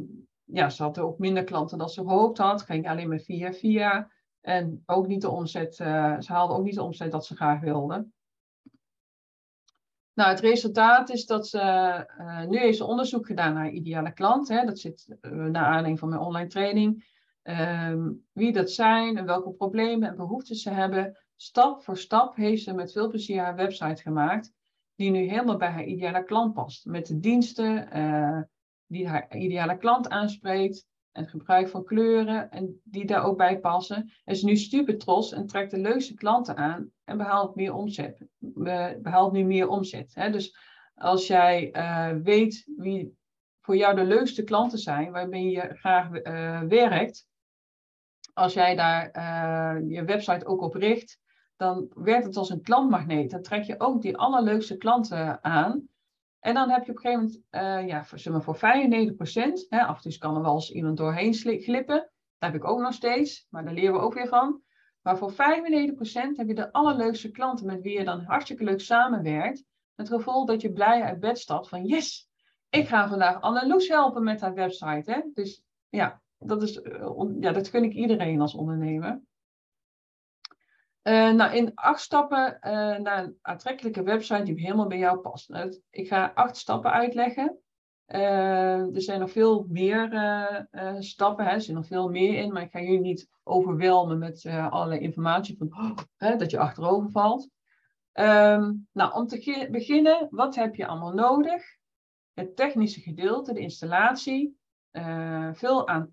[0.45, 2.63] ja, ze had ook minder klanten dan ze gehoopt had.
[2.63, 4.11] Ging alleen maar via via.
[4.41, 7.61] En ook niet de omzet, uh, ze haalde ook niet de omzet dat ze graag
[7.61, 8.07] wilde.
[10.17, 11.59] Nou, het resultaat is dat ze,
[12.19, 14.49] uh, nu heeft ze onderzoek gedaan naar ideale klant.
[14.49, 14.65] Hè.
[14.65, 17.15] Dat zit uh, naar aanleiding van mijn online training.
[17.43, 21.19] Um, wie dat zijn en welke problemen en behoeftes ze hebben.
[21.37, 24.53] Stap voor stap heeft ze met veel plezier haar website gemaakt.
[24.95, 26.85] Die nu helemaal bij haar ideale klant past.
[26.85, 28.41] Met de diensten uh,
[28.87, 30.87] die haar ideale klant aanspreekt.
[31.17, 33.97] Het gebruik van kleuren en die daar ook bij passen.
[33.97, 38.27] En is nu super trots en trekt de leukste klanten aan en behaalt meer omzet.
[38.39, 40.15] Behaalt nu meer omzet.
[40.15, 40.31] Hè?
[40.31, 40.57] Dus
[40.95, 43.17] als jij uh, weet wie
[43.61, 47.27] voor jou de leukste klanten zijn, waarmee je graag uh, werkt,
[48.33, 51.19] als jij daar uh, je website ook op richt,
[51.57, 53.31] dan werkt het als een klantmagneet.
[53.31, 55.89] Dan trek je ook die allerleukste klanten aan.
[56.47, 59.97] En dan heb je op een gegeven moment, uh, ja, voor, voor 95%, hè, af
[59.97, 61.97] en toe kan er wel eens iemand doorheen glippen.
[62.39, 64.63] Dat heb ik ook nog steeds, maar daar leren we ook weer van.
[65.03, 65.35] Maar voor 95%
[66.37, 69.65] heb je de allerleukste klanten met wie je dan hartstikke leuk samenwerkt.
[69.95, 72.29] Het gevoel dat je blij uit bed stapt van yes,
[72.71, 75.13] ik ga vandaag Anneloes helpen met haar website.
[75.13, 75.21] Hè?
[75.35, 79.21] Dus ja dat, is, uh, ja, dat gun ik iedereen als ondernemer.
[81.07, 85.49] Uh, nou, in acht stappen uh, naar een aantrekkelijke website die helemaal bij jou past.
[85.49, 87.59] Nou, ik ga acht stappen uitleggen.
[88.07, 90.09] Uh, er zijn nog veel meer
[90.99, 91.51] stappen, hè.
[91.51, 95.57] er zit nog veel meer in, maar ik ga jullie niet overwelmen met allerlei informatie
[95.57, 97.49] van oh, hè, dat je achterover valt.
[98.13, 101.65] Um, nou, om te beginnen, wat heb je allemaal nodig?
[102.35, 104.59] Het technische gedeelte, de installatie,
[105.53, 106.13] veel, aan,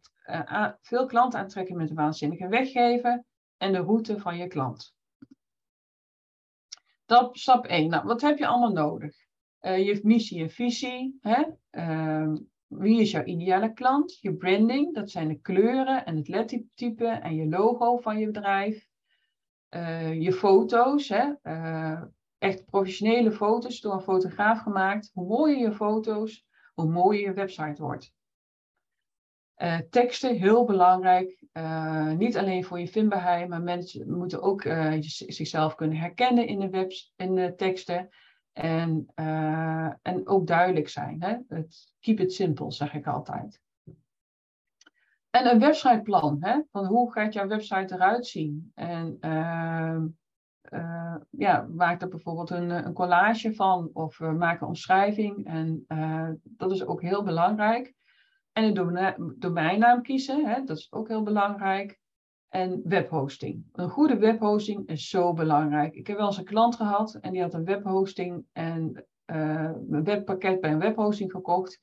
[0.82, 3.26] veel klanten aantrekken met een waanzinnige weggeven
[3.64, 4.96] en de route van je klant.
[7.06, 7.90] Dat stap 1.
[7.90, 9.16] Nou, wat heb je allemaal nodig?
[9.62, 11.18] Uh, je missie en visie.
[11.22, 11.44] Hè?
[11.72, 12.34] Uh,
[12.68, 14.20] wie is jouw ideale klant?
[14.20, 18.88] Je branding, dat zijn de kleuren en het lettertype en je logo van je bedrijf.
[19.70, 21.34] Uh, je foto's, hè?
[21.42, 22.02] Eh,
[22.38, 25.12] echt professionele foto's door een fotograaf gemaakt.
[25.14, 28.14] Hoe mooier je foto's, hoe mooier je website wordt.
[29.64, 31.44] Uh, teksten, heel belangrijk.
[31.54, 36.60] Uh, niet alleen voor je vindbaarheid, maar mensen moeten ook uh, zichzelf kunnen herkennen in
[36.60, 38.10] de, webs, in teksten.
[38.54, 39.06] En,
[40.02, 41.24] en ook duidelijk zijn.
[41.24, 41.38] Hè?
[41.48, 43.62] Het, keep it simple, zeg ik altijd.
[45.30, 46.38] En een websiteplan.
[46.40, 46.62] Hè?
[46.72, 48.72] Van hoe gaat jouw website eruit zien?
[48.76, 50.08] En ehm,
[51.30, 55.46] ja, maak er bijvoorbeeld een, een collage van of maak een omschrijving.
[55.46, 55.86] En
[56.44, 57.94] dat is ook heel belangrijk.
[58.54, 62.02] En een domeinnaam kiezen, hè, dat is ook heel belangrijk.
[62.50, 63.66] En webhosting.
[63.72, 65.96] Een goede webhosting is zo belangrijk.
[65.96, 70.62] Ik heb wel eens een klant gehad en die had een webhosting en een webpakket
[70.62, 71.80] bij een webhosting gekocht.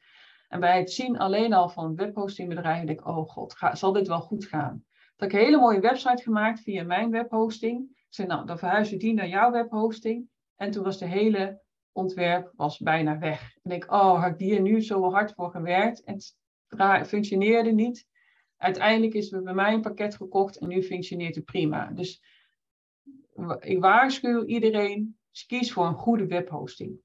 [0.48, 4.09] En bij het zien alleen al van webhostingbedrijven denk ik, oh god, ga, zal dit
[4.09, 4.85] wel goed gaan?
[5.16, 7.98] Dat ik een hele mooie website gemaakt via mijn webhosting.
[8.11, 10.28] Ik nou, dan verhuizen die naar jouw webhosting.
[10.56, 13.56] En toen was de hele ontwerp was bijna weg.
[13.62, 16.02] En ik, oh, had ik die er nu zo hard voor gewerkt?
[16.02, 16.18] En
[17.06, 18.09] functioneerde niet.
[18.56, 21.90] Uiteindelijk is er bij mij een pakket gekocht en nu functioneert het prima.
[21.90, 22.22] Dus
[23.61, 26.98] ik waarschuw iedereen, kies voor een goede webhosting.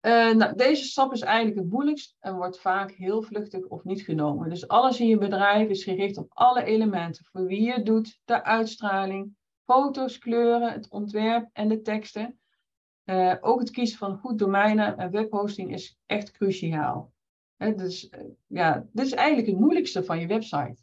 [0.00, 4.02] Uh, nou, deze stap is eigenlijk het moeilijkst en wordt vaak heel vluchtig of niet
[4.02, 4.48] genomen.
[4.48, 7.24] Dus alles in je bedrijf is gericht op alle elementen.
[7.24, 12.40] Voor wie je het doet, de uitstraling, foto's, kleuren, het ontwerp en de teksten.
[13.04, 17.12] Uh, ook het kiezen van goed domeinen en webhosting is echt cruciaal
[17.60, 20.76] dus eh, ja, dit is eigenlijk het moeilijkste van je website.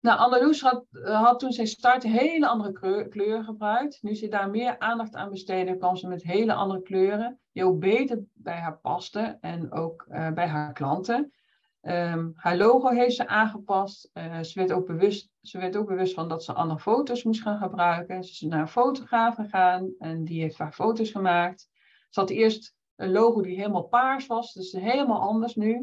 [0.00, 4.02] Nou, Andaluce had, eh, had toen zij start hele andere kleur, kleuren gebruikt.
[4.02, 7.40] Nu ze daar meer aandacht aan besteden, kwam ze met hele andere kleuren.
[7.52, 11.32] Die ook beter bij haar pasten en ook uh, bij haar klanten.
[11.82, 14.10] Um, haar logo heeft ze aangepast.
[14.42, 17.58] Ze, werd ook bewust, ze werd ook bewust van dat ze andere foto's moest gaan
[17.58, 18.24] gebruiken.
[18.24, 21.68] Ze is naar een fotograaf gegaan en die heeft haar foto's gemaakt.
[22.08, 25.74] Ze had eerst een logo die helemaal paars was, dus helemaal anders nu.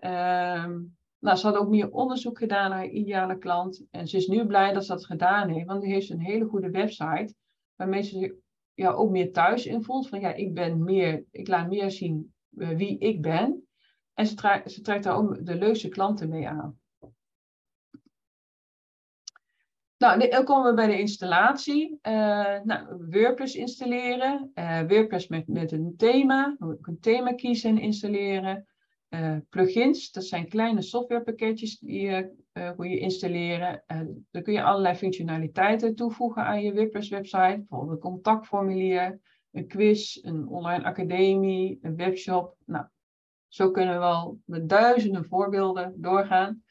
[0.00, 3.86] Um, nou, ze had ook meer onderzoek gedaan naar haar ideale klant.
[3.90, 6.20] En ze is nu blij dat ze dat gedaan heeft, want nu heeft ze een
[6.20, 7.34] hele goede website.
[7.76, 8.32] Waarmee ze zich
[8.74, 10.08] ja, ook meer thuis in voelt.
[10.08, 13.66] Van ja, ik ben meer, ik laat meer zien uh, wie ik ben.
[14.14, 16.78] En ze, ze trekt daar ook de leukste klanten mee aan.
[19.98, 21.98] Nou, dan komen we bij de installatie.
[22.02, 24.50] Uh, nou, WordPress installeren.
[24.54, 26.56] Uh, WordPress met, met een thema.
[26.58, 28.66] Een thema kiezen en installeren.
[29.10, 33.84] Uh, plugins, dat zijn kleine softwarepakketjes die je, uh, je installeren.
[34.30, 37.56] Dan kun je allerlei functionaliteiten toevoegen aan je WordPress website.
[37.56, 39.20] Bijvoorbeeld een contactformulier,
[39.52, 42.56] een quiz, een online academie, een webshop.
[42.64, 42.86] Nou,
[43.48, 46.64] zo kunnen we wel met duizenden voorbeelden doorgaan.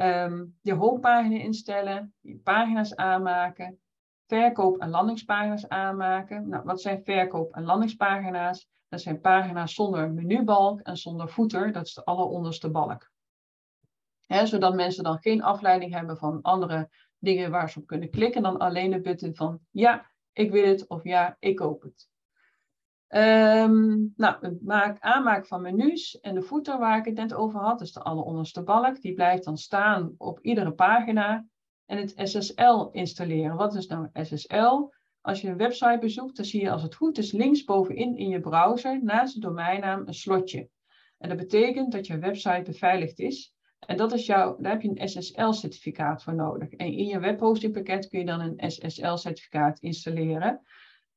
[0.00, 3.80] Um, je homepagina instellen, je pagina's aanmaken,
[4.26, 6.48] verkoop- en landingspagina's aanmaken.
[6.48, 8.68] Nou, wat zijn verkoop- en landingspagina's?
[8.88, 11.72] Dat zijn pagina's zonder menubalk en zonder voeter.
[11.72, 13.10] Dat is de alleronderste balk.
[14.26, 18.42] zodat mensen dan geen afleiding hebben van andere dingen waar ze op kunnen klikken.
[18.42, 22.08] Dan alleen de button van ja, ik wil het of ja, ik koop het.
[23.08, 27.60] Um, nou, het maak, aanmaken van menus en de footer waar ik het net over
[27.60, 31.46] had, dus de alleronderste balk, die blijft dan staan op iedere pagina.
[31.86, 33.56] En het SSL installeren.
[33.56, 34.92] Wat is nou SSL?
[35.20, 38.40] Als je een website bezoekt, dan zie je als het goed is linksbovenin in je
[38.40, 40.68] browser naast de domeinnaam een slotje.
[41.18, 43.54] En dat betekent dat je website beveiligd is.
[43.78, 46.70] En dat is jouw, daar heb je een SSL-certificaat voor nodig.
[46.70, 50.60] En in je webhostingpakket kun je dan een SSL-certificaat installeren.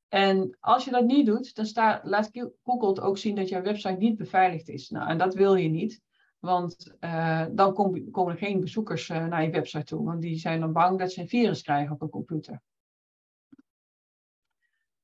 [0.09, 2.29] En als je dat niet doet, dan laat
[2.63, 4.89] Google ook zien dat jouw website niet beveiligd is.
[4.89, 6.01] Nou, en dat wil je niet,
[6.39, 10.37] want uh, dan kom, komen er geen bezoekers uh, naar je website toe, want die
[10.37, 12.61] zijn dan bang dat ze een virus krijgen op een computer.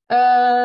[0.07, 0.17] Uh,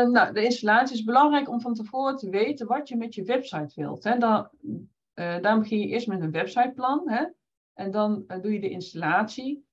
[0.09, 3.72] nou, de installatie is belangrijk om van tevoren te weten wat je met je website
[3.74, 4.05] wilt.
[4.05, 4.18] Hè.
[4.18, 7.26] Dan, begin je eerst met een websiteplan hè,
[7.74, 9.68] en dan doe je de installatie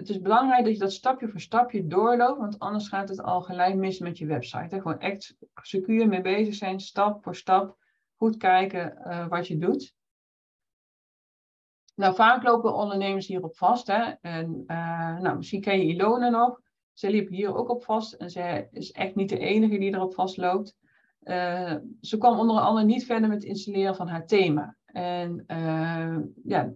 [0.00, 3.40] het is belangrijk dat je dat stapje voor stapje doorloopt, want anders gaat het al
[3.40, 4.80] gelijk mis met je website.
[4.80, 7.76] Gewoon echt secuur mee bezig zijn, stap voor stap,
[8.16, 9.94] goed kijken uh, wat je doet.
[11.94, 13.86] Nou, vaak lopen ondernemers hierop vast.
[13.86, 14.12] Hè?
[14.20, 16.60] En, uh, nou, misschien ken je Ilona nog.
[16.92, 20.14] Ze liep hier ook op vast en ze is echt niet de enige die erop
[20.14, 20.76] vastloopt.
[21.22, 24.76] Uh, ze kwam onder andere niet verder met het installeren van haar thema.
[24.84, 25.44] En
[26.44, 26.72] ja,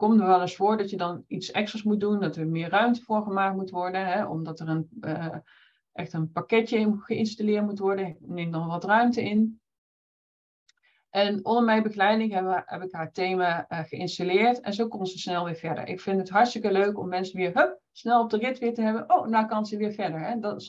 [0.00, 2.68] komt er wel eens voor dat je dan iets extra's moet doen, dat er meer
[2.68, 5.36] ruimte voor gemaakt moet worden, hè, omdat er een, uh,
[5.92, 9.60] echt een pakketje geïnstalleerd moet worden, neemt dan wat ruimte in.
[11.10, 15.18] En onder mijn begeleiding heb, heb ik haar thema uh, geïnstalleerd en zo komt ze
[15.18, 15.88] snel weer verder.
[15.88, 18.82] Ik vind het hartstikke leuk om mensen weer hup, snel op de rit weer te
[18.82, 19.10] hebben.
[19.10, 20.20] Oh, nou kan ze weer verder.
[20.20, 20.38] Hè.
[20.38, 20.64] Dat,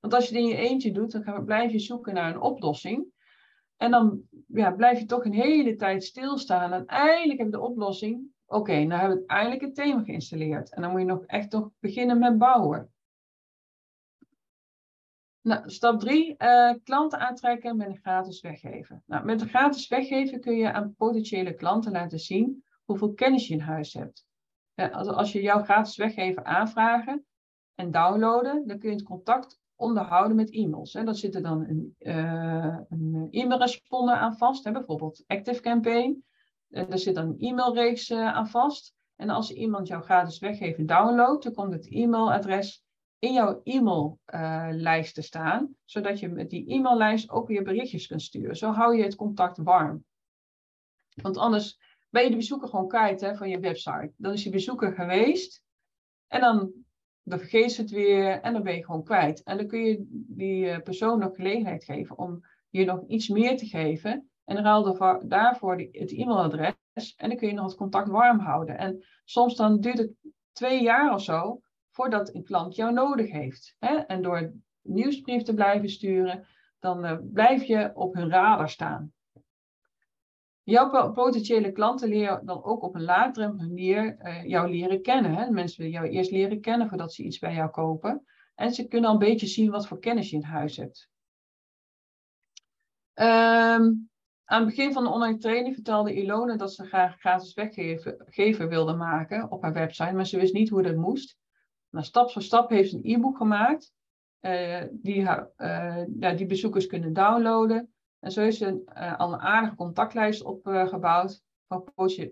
[0.00, 3.06] want als je het in je eentje doet, dan blijf je zoeken naar een oplossing.
[3.76, 6.72] En dan ja, blijf je toch een hele tijd stilstaan.
[6.72, 8.29] En eindelijk heb je de oplossing.
[8.52, 10.74] Oké, nou hebben we eindelijk het thema geïnstalleerd.
[10.74, 12.92] En dan moet je nog echt toch beginnen met bouwen.
[15.40, 19.02] Nou, stap 3, uh, eh, klanten aantrekken met een gratis weggeven.
[19.06, 23.54] Nou, met een gratis weggeven kun je aan potentiële klanten laten zien hoeveel kennis je
[23.54, 24.26] in huis hebt.
[24.74, 27.24] als, als je jouw gratis weggeven aanvragen
[27.74, 30.92] en downloaden, dan kun je het contact onderhouden met e-mails.
[30.92, 31.14] Hè.
[31.14, 36.24] Zit er dan een, uh, een e-mailresponder aan vast, hè, bijvoorbeeld ActiveCampaign.
[36.70, 38.94] Er zit een e-mailreeks eh, aan vast.
[39.16, 42.84] En als iemand jouw gratis weggeven downloadt, dan komt het e-mailadres
[43.18, 48.22] in jouw e-maillijst uh, te staan, zodat je met die e-maillijst ook weer berichtjes kunt
[48.22, 48.56] sturen.
[48.56, 50.04] Zo hou je het contact warm.
[51.14, 51.78] Want anders
[52.10, 54.12] ben je de bezoeker gewoon kwijt hè, van je website.
[54.16, 55.64] Dan is je bezoeker geweest
[56.26, 56.72] en dan,
[57.22, 59.42] dan vergeet ze het weer en dan ben je gewoon kwijt.
[59.42, 63.56] En dan kun je die eh, persoon nog gelegenheid geven om je nog iets meer
[63.56, 64.96] te geven en ruil
[65.28, 67.14] daarvoor het e-mailadres.
[67.16, 68.78] En dan kun je nog het contact warm houden.
[68.78, 70.12] En soms dan duurt het
[70.52, 71.60] twee jaar of zo
[71.90, 73.76] voordat een klant jou nodig heeft.
[73.78, 73.96] Hè?
[73.96, 76.46] En door nieuwsbrief te blijven sturen,
[76.78, 79.12] dan uh, blijf je op hun radar staan.
[80.62, 85.34] Jouw potentiële klanten leren dan ook op een laagdrempelige manier uh, jou leren kennen.
[85.34, 85.50] Hè?
[85.50, 88.24] Mensen willen jou eerst leren kennen voordat ze iets bij jou kopen.
[88.54, 91.08] En ze kunnen al een beetje zien wat voor kennis je in huis hebt.
[93.14, 94.09] Um,
[94.50, 98.94] aan het begin van de online training vertelde Ilona dat ze graag gratis weggever wilde
[98.94, 101.36] maken op haar website, maar ze wist niet hoe dat moest.
[101.90, 103.92] Nou, stap voor stap heeft ze een e-book gemaakt
[104.40, 107.92] uh, die, haar, uh, ja, die bezoekers kunnen downloaden.
[108.20, 111.84] En zo is ze uh, al een aardige contactlijst opgebouwd van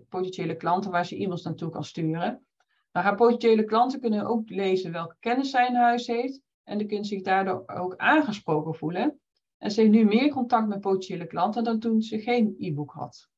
[0.09, 2.45] potentiële klanten waar ze e-mails naartoe kan sturen.
[2.91, 6.41] Maar haar potentiële klanten kunnen ook lezen welke kennis zij in huis heeft.
[6.63, 9.19] En die kunnen zich daardoor ook aangesproken voelen.
[9.59, 13.29] En ze heeft nu meer contact met potentiële klanten dan toen ze geen e-book had.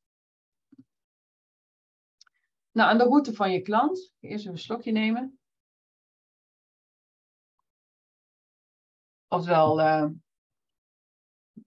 [2.72, 4.14] Nou, aan de route van je klant.
[4.20, 5.40] Eerst even een slokje nemen.
[9.28, 10.10] Oftewel, uh,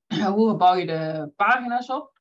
[0.35, 2.13] hoe bouw je de pagina's op?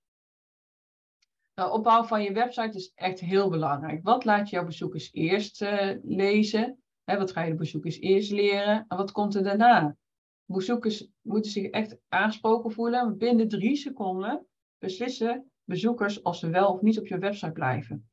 [1.54, 4.04] De nou, opbouw van je website is echt heel belangrijk.
[4.04, 6.84] Wat laat je jouw bezoekers eerst uh, lezen?
[7.04, 8.86] Wat ga je de bezoekers eerst leren?
[8.88, 9.98] En wat komt er daarna?
[10.46, 13.18] Bezoekers moeten zich echt aangesproken voelen.
[13.18, 18.10] Binnen drie seconden beslissen bezoekers of ze wel of niet op je website blijven.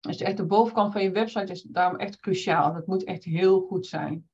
[0.00, 2.72] Dus echt de bovenkant van je website is daarom echt cruciaal.
[2.72, 4.28] Dat moet echt heel goed zijn.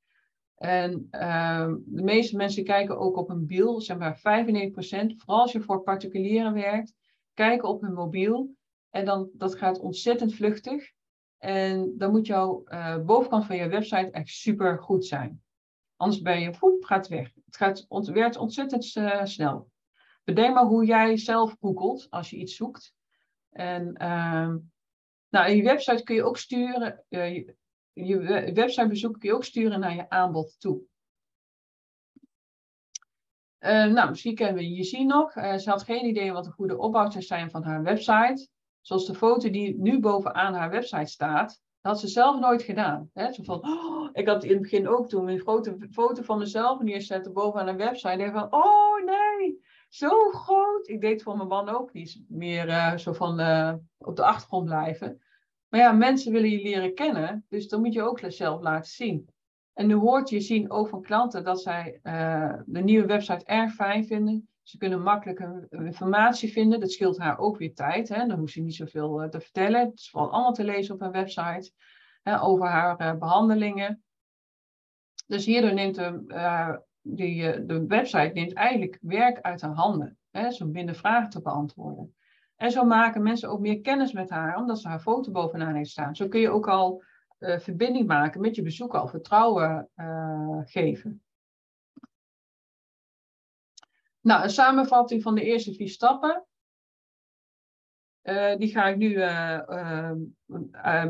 [0.55, 5.53] En uh, de meeste mensen kijken ook op een mobiel, zeg maar 95%, vooral als
[5.53, 6.95] je voor particulieren werkt,
[7.35, 8.55] kijken op hun mobiel.
[8.91, 10.91] En dan, dat gaat ontzettend vluchtig.
[11.39, 15.43] En dan moet jouw uh, bovenkant van je website echt super goed zijn.
[16.01, 17.31] Anders ben je, voet gaat weg.
[17.45, 19.71] Het gaat, werkt ontzettend uh, snel.
[20.25, 22.95] Bedenk maar hoe jij zelf googelt als je iets zoekt.
[23.51, 24.55] En uh,
[25.29, 27.45] nou, je website kun je ook sturen, uh,
[27.93, 30.83] je, websitebezoek kun je ook sturen naar je aanbod toe.
[33.61, 35.33] Uh, nou, misschien kennen we Jezien nog.
[35.33, 38.49] Ze had geen idee wat de goede opbouw zou zijn van haar website.
[38.81, 41.61] Zoals de foto die nu bovenaan haar website staat.
[41.83, 43.11] Dat had ze zelf nooit gedaan.
[43.13, 43.33] Hè?
[43.33, 47.33] Zo oh, ik had in het begin ook toen een grote foto van mezelf neerzetten
[47.33, 48.23] bovenaan een website.
[48.23, 50.89] En van, oh nee, zo groot.
[50.89, 54.65] Ik deed voor mijn man ook niet meer uh, zo van uh, op de achtergrond
[54.65, 55.23] blijven.
[55.69, 57.45] Maar ja, mensen willen je leren kennen.
[57.49, 59.29] Dus dan moet je ook zelf laten zien.
[59.73, 63.73] En nu hoort je zien ook van klanten dat zij uh, de nieuwe website erg
[63.73, 64.50] fijn vinden.
[64.63, 66.81] Ze kunnen makkelijk informatie vinden.
[66.81, 68.09] Dat scheelt haar ook weer tijd.
[68.09, 68.27] Hè?
[68.27, 69.81] Dan hoeft ze niet zoveel uh, te vertellen.
[69.81, 71.73] Het is vooral allemaal te lezen op haar website.
[72.23, 74.03] Hè, over haar uh, behandelingen.
[75.27, 80.19] Dus hierdoor neemt de, die, de website eigenlijk werk uit haar handen.
[80.31, 82.15] Hè, zo vragen te beantwoorden.
[82.57, 85.91] En zo maken mensen ook meer kennis met haar, omdat ze haar foto bovenaan heeft
[85.91, 86.17] staan.
[86.17, 87.03] Zo kun je ook al
[87.39, 89.89] verbinding maken met je bezoeker, al vertrouwen
[90.65, 91.23] geven.
[94.21, 96.45] Nou, een samenvatting van de eerste vier stappen.
[98.23, 99.15] Uh, die ga ik nu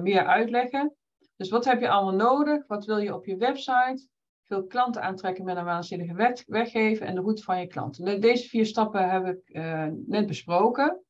[0.03, 0.95] meer uitleggen.
[1.37, 2.67] Dus wat heb je allemaal nodig?
[2.67, 4.09] Wat wil je op je website?
[4.45, 8.21] Veel klanten aantrekken met een waanzinnige weg, weggeven en de route van je klanten.
[8.21, 9.53] Deze vier stappen heb ik
[10.07, 11.05] net besproken.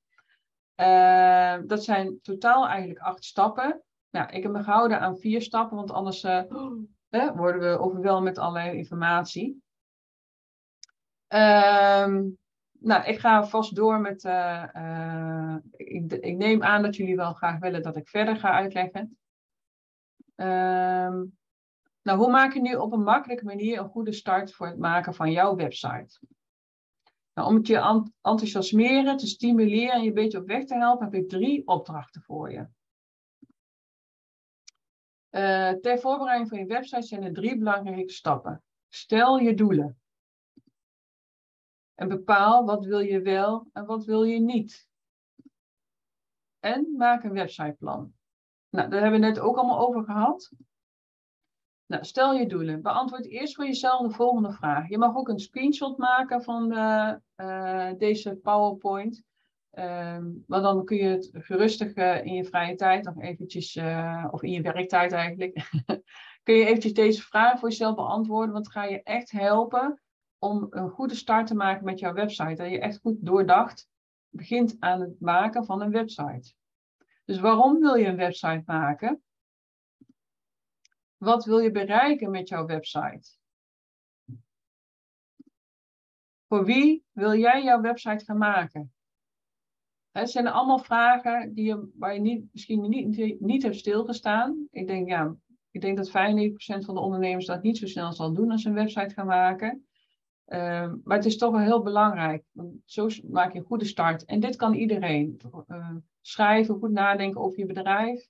[1.66, 3.82] Dat zijn totaal eigenlijk acht stappen.
[4.10, 6.22] Nou, ik heb me gehouden aan vier stappen, want anders
[7.34, 9.62] worden we overweldigd met allerlei informatie.
[11.30, 12.28] Ehm,
[12.78, 14.24] nou, ik ga vast door met.
[14.24, 19.18] Eh, ik, ik, neem aan dat jullie wel graag willen dat ik verder ga uitleggen.
[20.34, 21.24] Ehm,
[22.02, 25.14] nou, hoe maak je nu op een makkelijke manier een goede start voor het maken
[25.14, 26.18] van jouw website?
[27.34, 31.04] Nou, om het je enthousiasmeren, te stimuleren en je een beetje op weg te helpen,
[31.04, 32.66] heb ik drie opdrachten voor je.
[35.30, 38.62] Uh, ter voorbereiding van je website zijn er drie belangrijke stappen.
[38.88, 40.00] Stel je doelen.
[42.00, 44.88] En bepaal wat wil je wel en wat wil je niet.
[46.58, 48.12] En maak een websiteplan.
[48.68, 50.52] Nou, daar hebben we net ook allemaal over gehad.
[51.86, 52.82] Nou, stel je doelen.
[52.82, 54.88] Beantwoord eerst voor jezelf de volgende vraag.
[54.88, 59.22] Je mag ook een screenshot maken van uh, uh, deze PowerPoint.
[60.46, 63.76] Maar dan kun je het gerustig uh, in je vrije tijd nog eventjes,
[64.30, 65.70] of in je werktijd eigenlijk,
[66.42, 68.52] kun je eventjes deze vraag voor jezelf beantwoorden.
[68.52, 70.00] Want het gaat je echt helpen
[70.40, 72.54] om een goede start te maken met jouw website.
[72.54, 73.88] Dat je echt goed doordacht
[74.28, 76.52] begint aan het maken van een website.
[77.24, 79.22] Dus waarom wil je een website maken?
[81.16, 83.38] Wat wil je bereiken met jouw website?
[86.46, 88.92] Voor wie wil jij jouw website gaan maken?
[90.10, 94.66] Het zijn allemaal vragen die je, waar je niet, misschien niet, niet hebt stilgestaan.
[94.70, 95.36] Ik denk, ja,
[95.70, 96.12] ik denk dat 95%
[96.84, 99.88] van de ondernemers dat niet zo snel zal doen als ze een website gaan maken.
[100.50, 102.44] Uh, maar het is toch wel heel belangrijk.
[102.84, 104.24] Zo maak je een goede start.
[104.24, 105.40] En dit kan iedereen.
[105.68, 108.28] Uh, schrijven, goed nadenken over je bedrijf.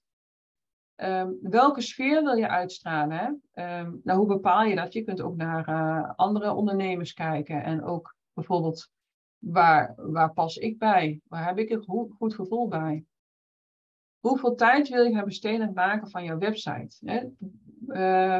[0.97, 3.43] Um, welke sfeer wil je uitstralen?
[3.55, 4.93] Um, nou, hoe bepaal je dat?
[4.93, 8.91] Je kunt ook naar uh, andere ondernemers kijken en ook bijvoorbeeld
[9.39, 11.21] waar, waar pas ik bij?
[11.29, 13.05] Waar heb ik een goed, goed gevoel bij?
[14.19, 16.97] Hoeveel tijd wil je gaan besteden aan het maken van jouw website?
[17.05, 17.27] Hè?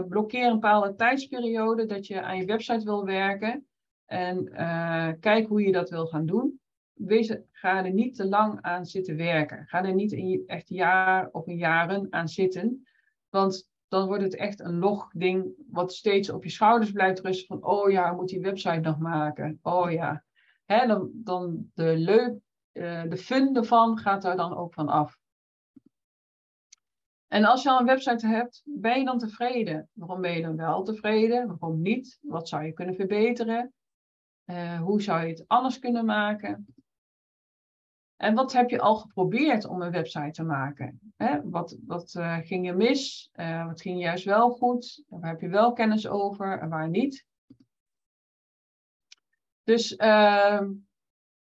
[0.03, 3.65] Blokkeer een bepaalde tijdsperiode dat je aan je website wil werken
[4.11, 6.61] en uh, kijk hoe je dat wil gaan doen.
[6.93, 9.67] wees, ga er niet te lang aan zitten werken.
[9.67, 12.87] Ga er niet een, echt jaar of jaren aan zitten.
[13.29, 17.47] Want dan wordt het echt een log ding wat steeds op je schouders blijft rusten.
[17.47, 19.59] Van, oh ja, moet die website nog maken.
[19.63, 20.25] Oh ja.
[20.67, 22.35] Dan, dan de leuk,
[22.73, 25.19] uh, de fun ervan gaat er dan ook van af.
[27.29, 29.89] En als je al een website hebt, ben je dan tevreden?
[29.93, 31.47] Waarom ben je dan wel tevreden?
[31.47, 32.19] Waarom niet?
[32.21, 33.73] Wat zou je kunnen verbeteren?
[34.47, 36.75] Uh, hoe zou je het anders kunnen maken?
[38.17, 41.01] En wat heb je al geprobeerd om een website te maken?
[41.17, 41.51] Hè?
[41.51, 43.31] Wat, wat uh, ging je mis?
[43.35, 45.05] Uh, wat ging juist wel goed?
[45.09, 47.27] Waar heb je wel kennis over en waar niet?
[49.65, 50.73] Dus ehm,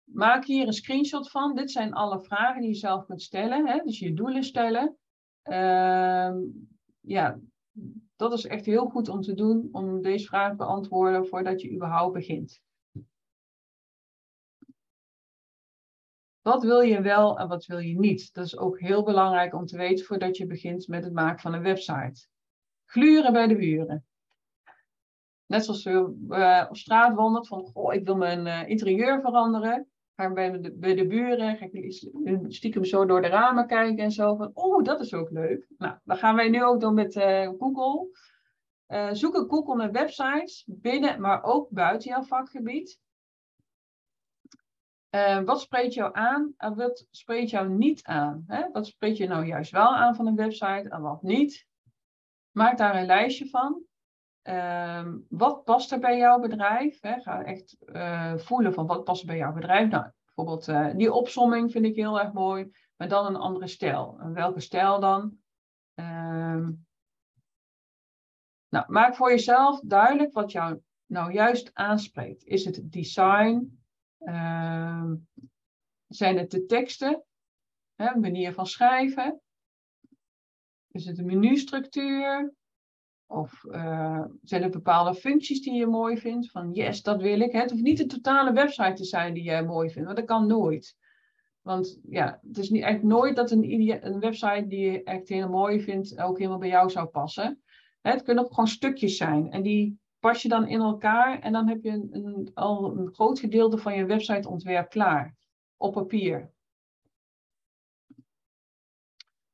[0.05, 1.55] maak hier een screenshot van.
[1.55, 3.67] Dit zijn alle vragen die je zelf kunt stellen.
[3.67, 3.79] Hè?
[3.85, 4.97] Dus je doelen stellen.
[5.43, 6.37] Ehm,
[7.01, 7.39] ja,
[8.17, 11.73] dat is echt heel goed om te doen, om deze vraag te beantwoorden voordat je
[11.73, 12.61] überhaupt begint.
[16.47, 18.35] Wat wil je wel en wat wil je niet?
[18.35, 21.55] Dat is ook heel belangrijk om te weten voordat je begint met het maken van
[21.55, 22.27] een website.
[22.85, 24.07] Gluren bij de buren.
[25.47, 29.89] Net zoals je uh, op straat wandelt van, goh, ik wil mijn uh, interieur veranderen.
[30.17, 34.37] Ga de, bij de buren, ga ik stiekem zo door de ramen kijken en zo
[34.37, 35.67] van, oh, dat is ook leuk.
[35.79, 38.09] Nou, dat gaan wij nu ook doen met uh, Google.
[39.13, 43.05] zoek een Google naar websites binnen, maar ook buiten jouw vakgebied.
[45.17, 48.45] Uh, wat spreekt jou aan en wat spreekt jou niet aan?
[48.47, 48.71] Hè?
[48.73, 51.67] Wat spreekt je nou juist wel aan van een website en wat niet?
[52.51, 53.83] Maak daar een lijstje van.
[54.43, 57.01] Uh, wat past er bij jouw bedrijf?
[57.01, 57.21] Hè?
[57.21, 59.91] Ga echt uh, voelen van wat past er bij jouw bedrijf.
[59.91, 64.17] Nou, bijvoorbeeld uh, die opsomming vind ik heel erg mooi, maar dan een andere stijl.
[64.21, 65.39] En welke stijl dan?
[65.95, 66.73] Ehm,
[68.69, 72.45] nou, maak voor jezelf duidelijk wat jou nou juist aanspreekt.
[72.45, 73.85] Is het design?
[74.21, 75.13] Uh,
[76.07, 77.25] zijn het de teksten?
[77.95, 79.41] Hè, manier van schrijven?
[80.91, 82.55] Is het de menustructuur?
[83.27, 86.51] Of uh, zijn er bepaalde functies die je mooi vindt?
[86.51, 87.53] Van yes, dat wil ik.
[87.53, 90.47] Het hoeft niet de totale website te zijn die jij mooi vindt, want dat kan
[90.47, 90.97] nooit.
[91.61, 95.49] Want ja, het is niet, echt nooit dat een, een website die je echt heel
[95.49, 97.63] mooi vindt ook helemaal bij jou zou passen.
[98.01, 99.51] Het kunnen ook gewoon stukjes zijn.
[99.51, 103.39] En die pas je dan in elkaar en dan heb je een, al een groot
[103.39, 105.35] gedeelte van je websiteontwerp klaar
[105.77, 106.51] op papier.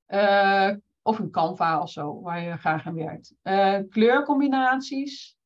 [0.09, 3.35] Uh, of een Canva of zo, waar je graag aan werkt.
[3.43, 5.37] Uh, kleurcombinaties.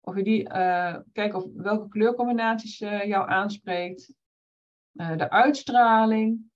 [0.00, 4.14] Of je die, uh, kijk of welke kleurcombinaties jou aanspreekt.
[4.92, 6.50] de uitstraling.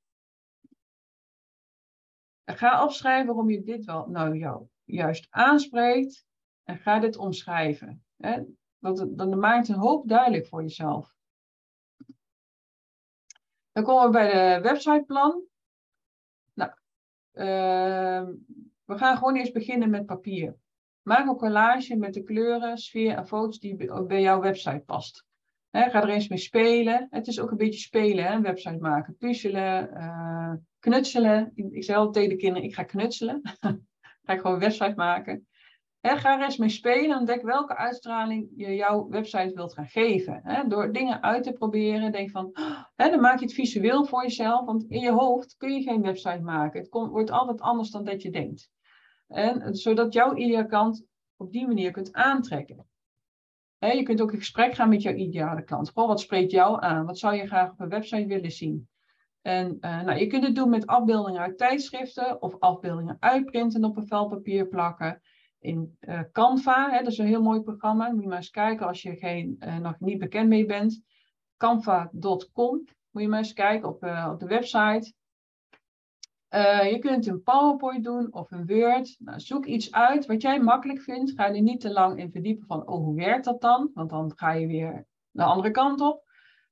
[2.44, 6.26] Ga opschrijven waarom je dit wel nou jou juist aanspreekt.
[6.62, 8.03] En ga dit omschrijven.
[8.16, 8.42] Hè?
[8.78, 11.14] Dat, dan maakt een hoop duidelijk voor jezelf.
[13.72, 15.42] Dan komen we bij de websiteplan.
[16.54, 16.70] Nou,
[17.32, 18.28] uh,
[18.84, 20.56] we gaan gewoon eerst beginnen met papier.
[21.02, 25.24] Maak een collage met de kleuren, sfeer en foto's die bij jouw website past.
[25.70, 27.06] ga er eens mee spelen.
[27.10, 29.16] Het is ook een beetje spelen, website maken.
[29.16, 31.52] Puzzelen, uh, knutselen.
[31.54, 33.40] Ik, ik zei altijd tegen de kinderen, ik ga knutselen.
[34.24, 35.46] ga ik gewoon een website maken
[36.12, 40.64] ga er eens mee spelen en ontdek welke uitstraling je jouw website wilt gaan geven.
[40.68, 42.52] door dingen uit te proberen, denk van,
[42.96, 46.42] dan maak je het visueel voor jezelf, want in je hoofd kun je geen website
[46.42, 46.80] maken.
[46.80, 48.70] Het wordt altijd anders dan dat je denkt.
[49.28, 51.04] En, zodat jouw ideale klant
[51.36, 52.86] op die manier kunt aantrekken.
[53.78, 55.90] je kunt ook in gesprek gaan met jouw ideale klant.
[55.90, 57.06] Goh, wat spreekt jou aan?
[57.06, 58.88] Wat zou je graag op een website willen zien?
[59.42, 63.96] En uh, nou, je kunt het doen met afbeeldingen uit tijdschriften of afbeeldingen uitprinten op
[63.96, 65.22] een vel papier plakken
[65.64, 66.90] in uh, Canva.
[66.90, 68.10] Hè, dat is een heel mooi programma.
[68.10, 71.02] Moet je maar eens kijken als je geen, uh, nog niet bekend mee bent.
[71.56, 72.84] Canva.com.
[73.10, 75.12] Moet je maar eens kijken op, uh, op de website.
[76.90, 79.16] je kunt een PowerPoint doen of een Word.
[79.18, 81.30] Nou, zoek iets uit wat jij makkelijk vindt.
[81.30, 83.90] Ga er niet te lang in verdiepen van, oh, hoe werkt dat dan?
[83.94, 86.22] Want dan ga je weer de andere kant op.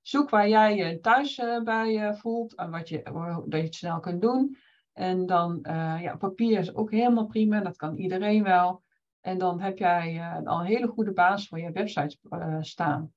[0.02, 3.02] Zoek waar jij je thuis bij voelt en wat je,
[3.46, 4.56] dat je het snel kunt doen.
[4.92, 8.82] En dan, uh, ja, papier is ook helemaal prima, dat kan iedereen wel.
[9.20, 13.12] En dan heb jij uh, al een hele goede basis voor je website uh, staan.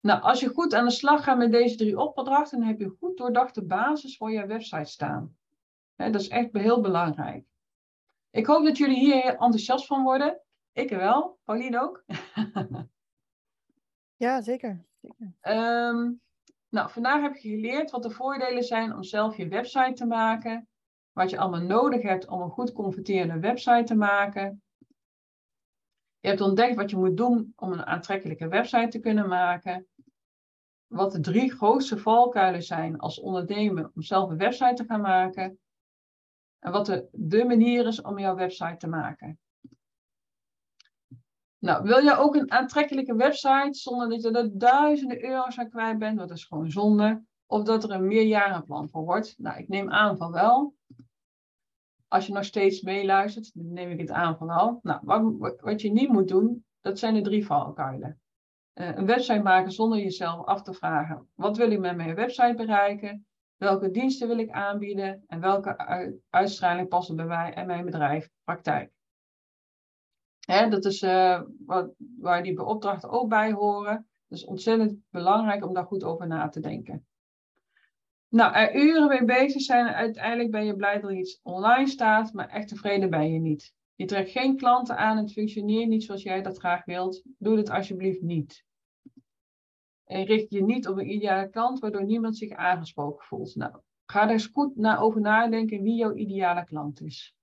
[0.00, 2.96] Nou, als je goed aan de slag gaat met deze drie opdrachten, dan heb je
[2.98, 5.36] goed doordachte basis voor je website staan.
[5.96, 7.44] dat is echt heel belangrijk.
[8.30, 10.40] Ik hoop dat jullie hier enthousiast van worden.
[10.72, 11.38] Ik wel.
[11.44, 12.04] Pauline ook.
[14.24, 14.84] ja, zeker.
[15.00, 15.34] zeker.
[15.42, 16.20] Um,
[16.76, 20.68] nou, vandaag heb je geleerd wat de voordelen zijn om zelf je website te maken.
[21.12, 24.62] Wat je allemaal nodig hebt om een goed converterende website te maken.
[26.20, 29.86] Je hebt ontdekt wat je moet doen om een aantrekkelijke website te kunnen maken.
[30.86, 35.58] wat de drie grootste valkuilen zijn als ondernemer om zelf een website te gaan maken.
[36.58, 39.38] En wat de, de manier is om jouw website te maken.
[41.66, 45.98] Nou, wil je ook een aantrekkelijke website zonder dat je er duizenden euro's aan kwijt
[45.98, 47.24] bent, dat is gewoon zonde.
[47.46, 49.34] Of dat er een meerjarenplan voor wordt.
[49.38, 50.74] Nou, ik neem aan van wel.
[52.08, 54.78] Als je nog steeds meeluistert, dan neem ik het aan van wel.
[54.82, 58.20] Nou, wat, wat je niet moet doen, dat zijn de drie valkuilen.
[58.74, 62.54] Uh, een website maken zonder jezelf af te vragen: wat wil ik met mijn website
[62.56, 63.26] bereiken?
[63.56, 65.24] Welke diensten wil ik aanbieden?
[65.26, 65.76] En welke
[66.30, 68.95] uitstraling past bij mij en mijn bedrijf praktijk?
[70.46, 74.06] Hè, dat is uh, wat, waar die opdrachten ook bij horen.
[74.28, 77.06] Dus ontzettend belangrijk om daar goed over na te denken.
[78.28, 82.32] Nou, er uren mee bezig zijn uiteindelijk ben je blij dat er iets online staat,
[82.32, 83.74] maar echt tevreden ben je niet.
[83.94, 87.22] Je trekt geen klanten aan, het functioneert niet zoals jij dat graag wilt.
[87.38, 88.64] Doe dit alsjeblieft niet.
[90.04, 93.54] En richt je niet op een ideale klant, waardoor niemand zich aangesproken voelt.
[93.54, 93.76] Nou,
[94.06, 97.35] ga er eens goed naar over nadenken wie jouw ideale klant is.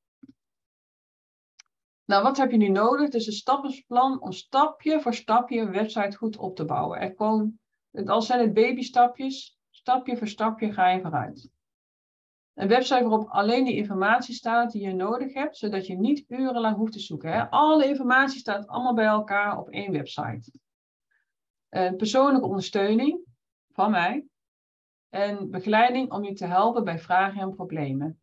[2.06, 3.10] Nou, wat heb je nu nodig?
[3.10, 7.00] Dus een stappenplan om stapje voor stapje een website goed op te bouwen.
[7.00, 7.60] Er gewoon,
[8.06, 11.52] al zijn het babystapjes, stapje voor stapje ga je vooruit.
[12.54, 16.76] Een website waarop alleen de informatie staat die je nodig hebt, zodat je niet urenlang
[16.76, 17.32] hoeft te zoeken.
[17.32, 17.50] Hè?
[17.50, 20.52] Alle informatie staat allemaal bij elkaar op één website.
[21.98, 23.26] Persoonlijke ondersteuning
[23.72, 24.26] van mij
[25.10, 28.23] en begeleiding om je te helpen bij vragen en problemen.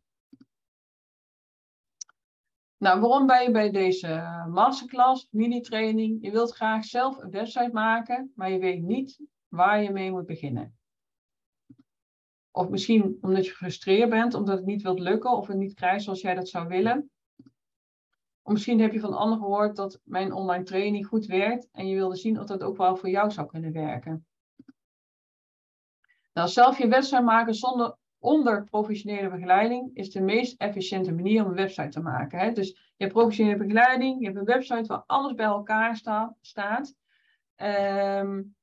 [2.81, 6.17] Nou, waarom ben je bij deze masterclass, mini-training?
[6.21, 10.25] Je wilt graag zelf een website maken, maar je weet niet waar je mee moet
[10.25, 10.77] beginnen.
[12.51, 16.03] Of misschien omdat je gefrustreerd bent, omdat het niet wilt lukken of het niet krijgt
[16.03, 17.11] zoals jij dat zou willen.
[18.41, 21.95] Of misschien heb je van anderen gehoord dat mijn online training goed werkt en je
[21.95, 24.25] wilde zien of dat ook wel voor jou zou kunnen werken.
[26.33, 31.49] Nou, zelf je website maken zonder onder professionele begeleiding is de meest efficiënte manier om
[31.49, 32.39] een website te maken.
[32.39, 32.51] Hè?
[32.51, 36.95] Dus je hebt professionele begeleiding, je hebt een website waar alles bij elkaar sta, staat.
[37.55, 38.55] Um,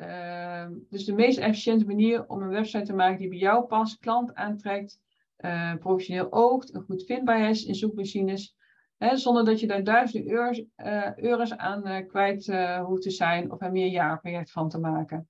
[0.00, 3.98] uh, dus de meest efficiënte manier om een website te maken die bij jou past,
[3.98, 5.00] klant aantrekt,
[5.38, 8.56] uh, professioneel oogt, en goed vindbaar is in zoekmachines.
[8.98, 12.46] Zonder dat je daar duizenden euro's, uh, euro's aan eh, kwijt
[12.86, 15.28] hoeft te zijn of een meerjarenproject van te maken.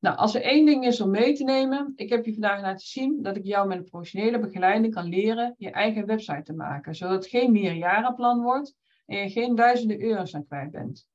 [0.00, 2.86] Nou, als er één ding is om mee te nemen, ik heb je vandaag laten
[2.86, 6.94] zien dat ik jou met een professionele begeleiding kan leren je eigen website te maken,
[6.94, 8.76] zodat het geen meerjarenplan wordt
[9.06, 11.08] en je geen duizenden euro's aan kwijt bent.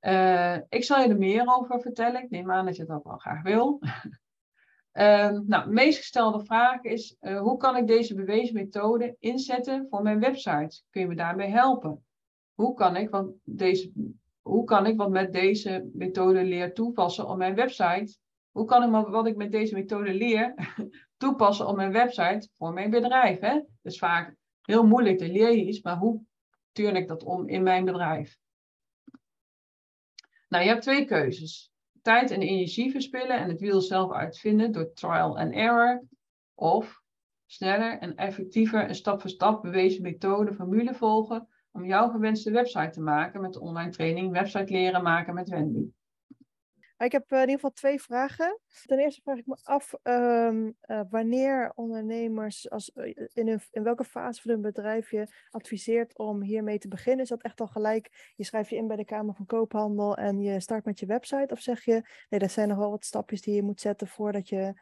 [0.00, 2.22] Uh, ik zal je er meer over vertellen.
[2.22, 3.78] Ik neem aan dat je dat wel graag wil.
[4.92, 9.86] uh, nou, de meest gestelde vraag is: uh, hoe kan ik deze bewezen methode inzetten
[9.90, 10.82] voor mijn website?
[10.90, 12.04] Kun je me daarbij helpen?
[12.54, 13.92] Hoe kan ik, want deze
[14.42, 18.18] hoe kan ik wat met deze methode leer toepassen op mijn website?
[18.50, 20.54] Hoe kan ik wat ik met deze methode leer
[21.16, 23.40] toepassen op mijn website voor mijn bedrijf?
[23.40, 23.60] Hè?
[23.82, 26.22] Is vaak heel moeilijk, te leer je iets, maar hoe
[26.72, 28.38] turn ik dat om in mijn bedrijf?
[30.48, 31.72] Nou, je hebt twee keuzes.
[32.02, 36.02] Tijd en energie verspillen en het wiel zelf uitvinden door trial and error.
[36.54, 37.02] Of
[37.46, 42.90] sneller en effectiever een stap voor stap bewezen methode, formule volgen om jouw gewenste website
[42.90, 45.90] te maken met de online training Website Leren Maken met Wendy.
[47.04, 48.60] Ik heb eh, in ieder geval twee vragen.
[48.84, 53.82] Ten eerste vraag ik me af um, uh, wanneer ondernemers, als, eh, in, hun, in
[53.82, 57.22] welke fase van hun bedrijf je adviseert om hiermee te beginnen.
[57.22, 60.40] Is dat echt al gelijk, je schrijft je in bij de Kamer van Koophandel en
[60.40, 61.52] je start met je website?
[61.52, 64.48] Of zeg je, nee, er zijn nog wel wat stapjes die je moet zetten voordat
[64.48, 64.74] je,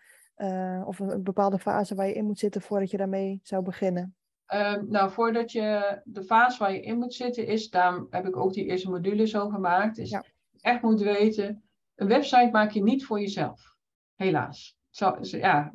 [0.84, 4.16] of een bepaalde fase waar je in moet zitten voordat je daarmee zou beginnen?
[4.54, 8.36] Uh, nou, voordat je de fase waar je in moet zitten is, daar heb ik
[8.36, 10.24] ook die eerste module zo gemaakt, is ja.
[10.60, 11.62] echt moet weten,
[11.94, 13.76] een website maak je niet voor jezelf.
[14.14, 14.76] Helaas.
[14.90, 15.72] Zo, ja,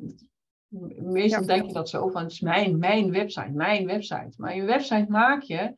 [0.98, 1.46] meestal ja.
[1.46, 4.34] denk je dat zo van, het is mijn, mijn website, mijn website.
[4.36, 5.76] Maar je website maak je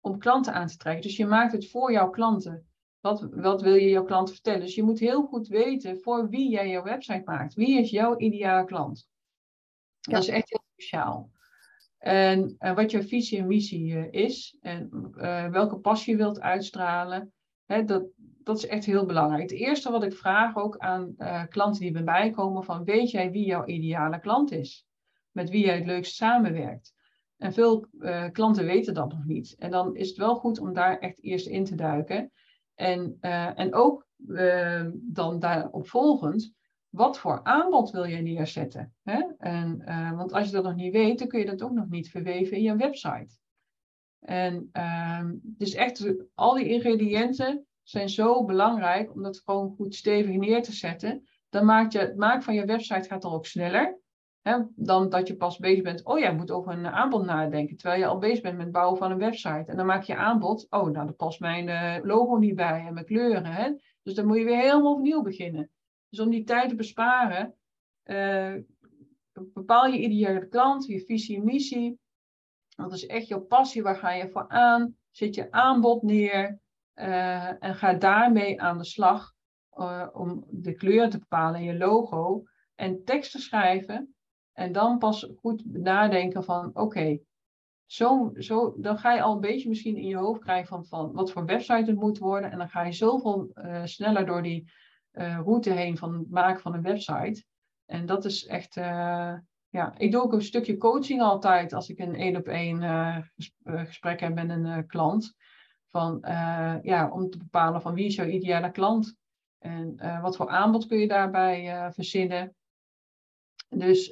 [0.00, 1.02] om klanten aan te trekken.
[1.02, 2.66] Dus je maakt het voor jouw klanten.
[3.00, 4.60] Wat, wat wil je jouw klanten vertellen?
[4.60, 7.54] Dus je moet heel goed weten voor wie jij jouw website maakt.
[7.54, 9.08] Wie is jouw ideale klant?
[10.00, 10.12] Ja.
[10.12, 11.30] Dat is echt heel speciaal.
[12.06, 16.40] En uh, wat je visie en missie uh, is en uh, welke passie je wilt
[16.40, 17.32] uitstralen,
[17.64, 19.42] hè, dat, dat is echt heel belangrijk.
[19.42, 21.14] Het eerste wat ik vraag ook aan
[21.48, 24.86] klanten die bij mij komen, van weet jij wie jouw ideale klant is?
[25.30, 26.94] Met wie jij het leukst samenwerkt?
[27.36, 27.86] En veel
[28.32, 29.54] klanten weten dat nog niet.
[29.58, 32.32] En dan is het wel goed om daar echt eerst in te duiken.
[32.74, 33.16] En,
[33.54, 34.06] en ook
[34.92, 36.54] dan daarop volgend
[36.96, 38.94] wat voor aanbod wil je neerzetten?
[39.02, 39.22] Hè?
[39.38, 41.88] En, uh, want als je dat nog niet weet, dan kun je dat ook nog
[41.88, 43.38] niet verweven in je website.
[44.20, 50.36] En uh, dus echt al die ingrediënten zijn zo belangrijk om dat gewoon goed stevig
[50.36, 51.28] neer te zetten.
[51.48, 53.98] Dan maakt je, het maken van je website gaat er ook sneller.
[54.42, 57.76] Hè, dan dat je pas bezig bent, oh ja, je moet over een aanbod nadenken.
[57.76, 59.64] Terwijl je al bezig bent met het bouwen van een website.
[59.66, 62.94] En dan maak je aanbod, oh, nou, daar past mijn uh, logo niet bij en
[62.94, 63.44] mijn kleuren.
[63.44, 63.72] Hè?
[64.02, 65.70] Dus dan moet je weer helemaal opnieuw beginnen.
[66.08, 67.54] Dus om die tijd te besparen,
[68.04, 68.54] uh,
[69.32, 71.98] bepaal je ideale klant, je visie en missie.
[72.76, 73.82] Wat is echt jouw passie?
[73.82, 74.96] Waar ga je voor aan?
[75.10, 76.60] Zet je aanbod neer
[76.94, 79.34] uh, en ga daarmee aan de slag
[79.74, 82.42] uh, om de kleur te bepalen je logo
[82.74, 84.14] en tekst te schrijven.
[84.52, 87.18] En dan pas goed nadenken van oké,
[87.86, 91.12] zo, zo, dan ga je al een beetje misschien in je hoofd krijgen van, van
[91.12, 92.50] wat voor website het moet worden.
[92.50, 93.50] En dan ga je zoveel
[93.84, 94.70] sneller door die
[95.18, 97.44] route heen van het maken van een website.
[97.86, 99.34] En dat is echt, uh,
[99.68, 103.18] ja, ik doe ook een stukje coaching altijd als ik een één op één uh,
[103.64, 105.34] gesprek heb met een klant.
[105.86, 106.18] Van,
[106.82, 109.16] ja, om te bepalen van wie is jouw ideale klant
[109.58, 112.54] en wat voor aanbod kun je daarbij verzinnen.
[113.68, 114.06] Dus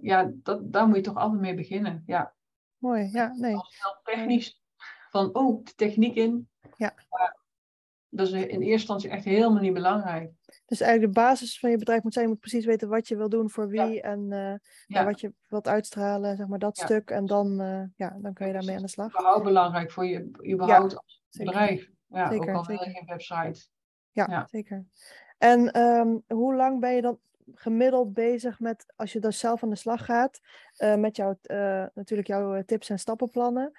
[0.00, 2.02] ja, dat, daar moet je toch altijd mee beginnen.
[2.06, 2.34] Ja.
[2.78, 3.56] Mooi, ja, nee.
[4.02, 4.62] technisch,
[5.10, 6.48] van oh, de techniek in.
[6.76, 6.94] Ja.
[8.16, 10.30] Dat is in eerste instantie echt helemaal niet belangrijk.
[10.66, 13.16] Dus eigenlijk de basis van je bedrijf moet zijn, je moet precies weten wat je
[13.16, 14.54] wil doen voor wie en, uh,
[14.86, 15.04] ja.
[15.04, 17.10] wat je wilt uitstralen, zeg maar dat stuk.
[17.10, 19.08] En dan, uh, ja, dan kun je daarmee aan de slag.
[19.08, 21.90] Überhaupt belangrijk voor je überhaupt als bedrijf.
[22.06, 22.88] Ja, zeker, ook al zeker.
[22.88, 23.66] je website.
[24.10, 24.84] Ja, zeker.
[25.38, 27.18] En um, hoe lang ben je dan
[27.54, 30.40] gemiddeld bezig met, als je dus zelf aan de slag gaat,
[30.78, 31.38] uh, met jouw,
[31.94, 33.72] natuurlijk jouw tips en stappenplannen,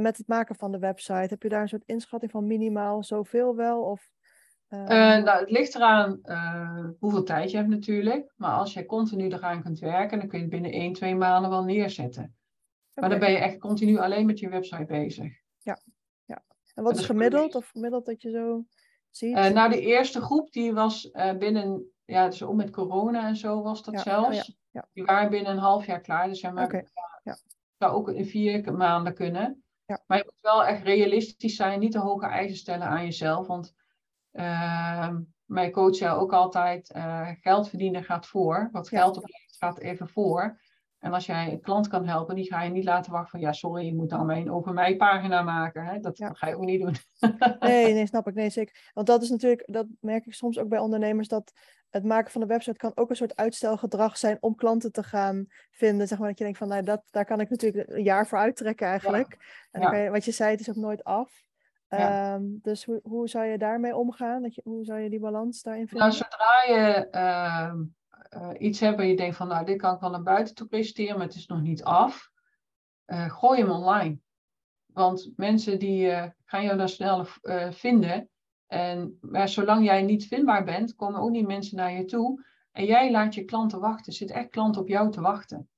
[0.00, 1.26] met het maken van de website?
[1.28, 3.82] Heb je daar een soort inschatting van minimaal zoveel wel?
[3.82, 4.10] Of
[4.68, 6.20] nou, het ligt eraan
[6.98, 8.32] hoeveel tijd je hebt natuurlijk.
[8.36, 11.50] Maar als je continu eraan kunt werken, dan kun je het binnen 1, 2 maanden
[11.50, 12.22] wel neerzetten.
[12.22, 12.34] Okay.
[12.94, 15.32] Maar dan ben je echt continu alleen met je website bezig.
[15.58, 15.78] Ja,
[16.24, 16.42] ja.
[16.74, 17.54] En wat is gemiddeld?
[17.54, 18.64] Of gemiddeld dat je zo
[19.10, 19.34] ziet?
[19.34, 23.82] Nou, de eerste groep die was binnen, ja, dus ook met corona en zo was
[23.82, 24.00] dat ja.
[24.00, 24.28] zelfs.
[24.28, 24.44] Oh, ja.
[24.70, 24.88] Ja.
[24.92, 26.28] Die waren binnen een half jaar klaar.
[26.28, 26.86] Dus ja, maar okay.
[27.22, 27.36] ja.
[27.78, 29.62] zou ook in vier maanden kunnen.
[30.06, 33.46] Maar je moet wel echt realistisch zijn, niet te hoge eisen stellen aan jezelf.
[33.46, 33.74] Want
[34.32, 38.68] uh, mijn coach zei ook altijd, uh, geld verdienen gaat voor.
[38.72, 40.60] Wat geld oplevert gaat even voor.
[40.98, 43.52] En als jij een klant kan helpen, die ga je niet laten wachten van, ja
[43.52, 45.84] sorry, je moet dan mijn over mij pagina maken.
[45.84, 45.98] Hè?
[46.00, 46.30] Dat, Ja.
[46.32, 46.94] ga je ook niet doen.
[47.60, 48.34] Nee, nee, snap ik.
[48.34, 48.90] Nee, zeker.
[48.94, 51.52] Want dat is natuurlijk, dat merk ik soms ook bij ondernemers, dat
[51.90, 55.46] het maken van een website kan ook een soort uitstelgedrag zijn om klanten te gaan
[55.70, 56.08] vinden.
[56.08, 58.38] Zeg maar dat je denkt van, nou, dat, daar kan ik natuurlijk een jaar voor
[58.38, 59.36] uittrekken eigenlijk.
[59.70, 59.98] En dan Ja.
[59.98, 61.46] je, wat je zei, het is ook nooit af.
[61.88, 62.34] Ja.
[62.34, 64.42] Ehm, dus hoe, hoe zou je daarmee omgaan?
[64.42, 66.08] Dat je, hoe zou je die balans daarin vinden?
[66.08, 67.82] Nou, zodra je ehm,
[68.28, 70.66] eh, iets hebt waar je denkt van, nou, dit kan ik wel naar buiten toe
[70.66, 72.30] presenteren, maar het is nog niet af,
[73.04, 74.18] eh, gooi hem online.
[74.86, 77.26] Want mensen die eh, gaan jou dan snel
[77.70, 78.28] vinden.
[78.66, 82.44] En maar zolang jij niet vindbaar bent, komen ook niet mensen naar je toe.
[82.72, 84.06] En jij laat je klanten wachten.
[84.06, 85.68] Er zitten echt klanten op jou te wachten.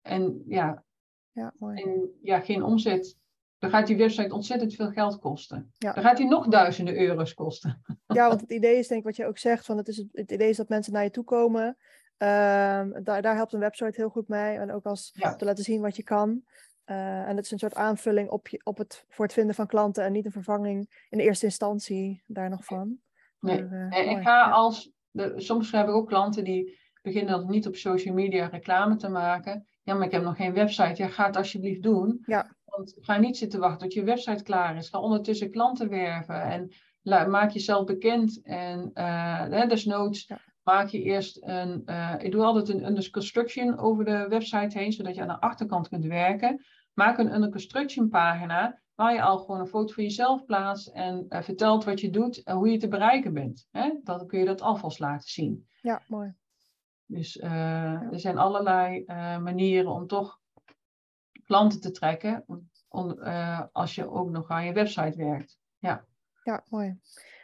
[0.00, 0.84] En ja,
[1.32, 1.82] Ja, mooi.
[1.82, 3.18] en, ja geen omzet.
[3.58, 5.72] Dan gaat die website ontzettend veel geld kosten.
[5.78, 5.92] Ja.
[5.92, 7.82] Dan gaat die nog duizenden euro's kosten.
[8.06, 10.08] Ja, want het idee is denk ik wat je ook zegt, van het, is het,
[10.12, 11.76] het idee is dat mensen naar je toe komen.
[12.16, 14.56] Ehm, daar, daar helpt een website heel goed mee.
[14.56, 15.36] En ook als Ja.
[15.36, 16.42] te laten zien wat je kan.
[16.84, 19.66] Eh, en het is een soort aanvulling op, je, op het, voor het vinden van
[19.66, 22.98] klanten en niet een vervanging in de eerste instantie daar nog van.
[23.40, 23.64] Nee.
[23.64, 24.16] Maar, eh, En mooi.
[24.16, 24.90] ik ga als.
[25.10, 29.08] De, soms heb ik ook klanten die beginnen dan niet op social media reclame te
[29.08, 29.66] maken.
[29.82, 31.02] Ja, maar ik heb nog geen website.
[31.02, 32.22] Ja, ga het alsjeblieft doen.
[32.26, 32.55] Ja.
[32.66, 34.88] Want ga niet zitten wachten tot je website klaar is.
[34.88, 36.70] Ga ondertussen klanten werven en
[37.30, 38.40] maak jezelf bekend.
[38.42, 40.30] En hè, desnoods
[40.62, 41.82] maak je eerst een.
[41.84, 45.40] eh, ik doe altijd een under construction over de website heen, zodat je aan de
[45.40, 46.64] achterkant kunt werken.
[46.94, 51.24] Maak een under construction pagina waar je al gewoon een foto van jezelf plaatst en
[51.28, 53.68] eh, vertelt wat je doet en hoe je te bereiken bent.
[53.70, 53.90] Hè?
[54.02, 55.66] Dan kun je dat alvast laten zien.
[55.82, 56.34] Ja, mooi.
[57.06, 59.04] Dus er zijn allerlei
[59.40, 60.40] manieren om toch
[61.46, 62.44] klanten te trekken
[62.88, 65.58] om, eh, als je ook nog aan je website werkt.
[66.42, 66.98] Ja, mooi.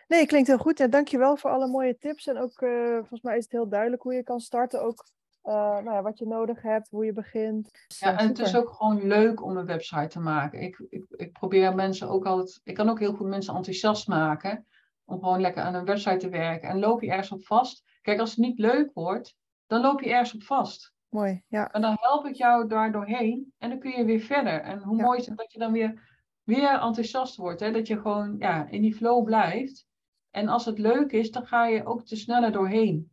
[0.08, 0.78] Nee, klinkt heel goed.
[0.78, 2.26] Ja, dankjewel voor alle mooie tips.
[2.26, 4.82] En ook, eh, volgens mij is het heel duidelijk hoe je kan starten.
[4.82, 5.04] Ook
[5.42, 7.70] eh, nou ja, wat je nodig hebt, hoe je begint.
[7.86, 10.60] Dus, Ja, en het is ook gewoon leuk om een website te maken.
[10.60, 14.66] Ik, ik, ik probeer mensen ook altijd, ik kan ook heel goed mensen enthousiast maken
[15.04, 16.68] om gewoon lekker aan een website te werken.
[16.68, 17.84] En loop je ergens op vast?
[18.02, 19.36] Kijk, als het niet leuk wordt,
[19.66, 20.91] dan loop je ergens op vast.
[21.12, 21.72] Mooi, ja.
[21.72, 24.60] En dan help ik jou daar doorheen en dan kun je weer verder.
[24.60, 25.02] En hoe Ja.
[25.02, 27.60] mooi is het dat je dan weer, weer enthousiast wordt.
[27.60, 27.72] Hè?
[27.72, 29.86] Dat je gewoon ja, in die flow blijft.
[30.30, 33.10] En als het leuk is, dan ga je ook te sneller doorheen.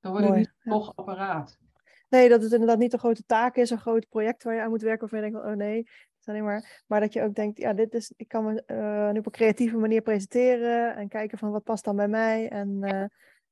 [0.00, 0.70] Dan wordt het Mooi, niet ja.
[0.70, 1.58] toch apparaat.
[2.08, 4.70] Nee, dat het inderdaad niet een grote taak is, een groot project waar je aan
[4.70, 5.00] moet werken.
[5.00, 5.76] Waarvan je denkt, van, oh nee,
[6.18, 6.82] het alleen maar.
[6.86, 9.32] Maar dat je ook denkt, ja, dit is, ik kan me uh, nu op een
[9.32, 12.78] creatieve manier presenteren en kijken van wat past dan bij mij en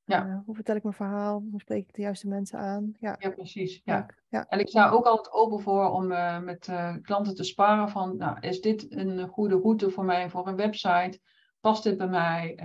[0.05, 0.43] ja.
[0.47, 2.95] hoe vertel ik mijn verhaal, hoe spreek ik de juiste mensen aan.
[2.99, 3.81] Ja, ja precies.
[3.85, 4.07] Ja.
[4.29, 4.47] ja.
[4.49, 6.07] En ik sta ook altijd open voor om
[6.45, 10.57] met klanten te sparen van, nou, is dit een goede route voor mij voor een
[10.57, 11.21] website?
[11.61, 12.59] Past dit bij mij?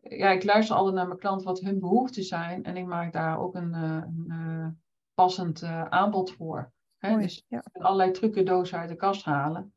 [0.00, 3.38] ja, ik luister altijd naar mijn klant wat hun behoeften zijn en ik maak daar
[3.38, 4.82] ook een, een
[5.14, 6.72] passend aanbod voor.
[6.98, 7.18] Hè?
[7.18, 7.62] dus ja.
[7.72, 9.72] allerlei trucendozen uit de kast halen.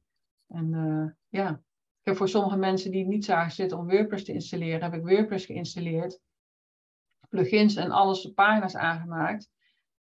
[0.48, 0.70] En
[1.30, 1.50] ja,
[2.02, 5.08] ik heb voor sommige mensen die niet zagen zitten om WordPress te installeren, heb ik
[5.08, 6.20] WordPress geïnstalleerd.
[7.32, 9.50] Plugins en alles, pagina's aangemaakt.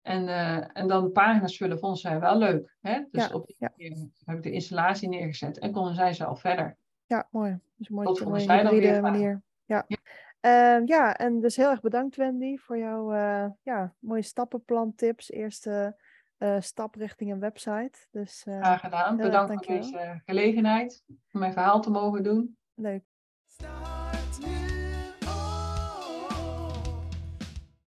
[0.02, 2.76] En, uh, en dan pagina's vullen vonden zij wel leuk.
[2.80, 3.04] Hè?
[3.10, 6.76] Dus ja, op die manier heb ik de installatie neergezet en konden zij zelf verder.
[7.06, 7.58] Ja, mooi.
[7.76, 9.42] Dus mooi Tot vonden zij dan weer manier.
[9.64, 9.84] Ja.
[9.86, 9.98] Ja.
[10.40, 15.30] Uh, ja, en dus heel erg bedankt Wendy voor jouw uh, ja, mooie stappenplan tips.
[15.30, 15.96] Eerste
[16.58, 17.98] stap richting een website.
[18.10, 19.16] Dus, Graag gedaan.
[19.16, 22.56] Bedankt voor deze gelegenheid om mijn verhaal te mogen doen.
[22.74, 23.02] Leuk.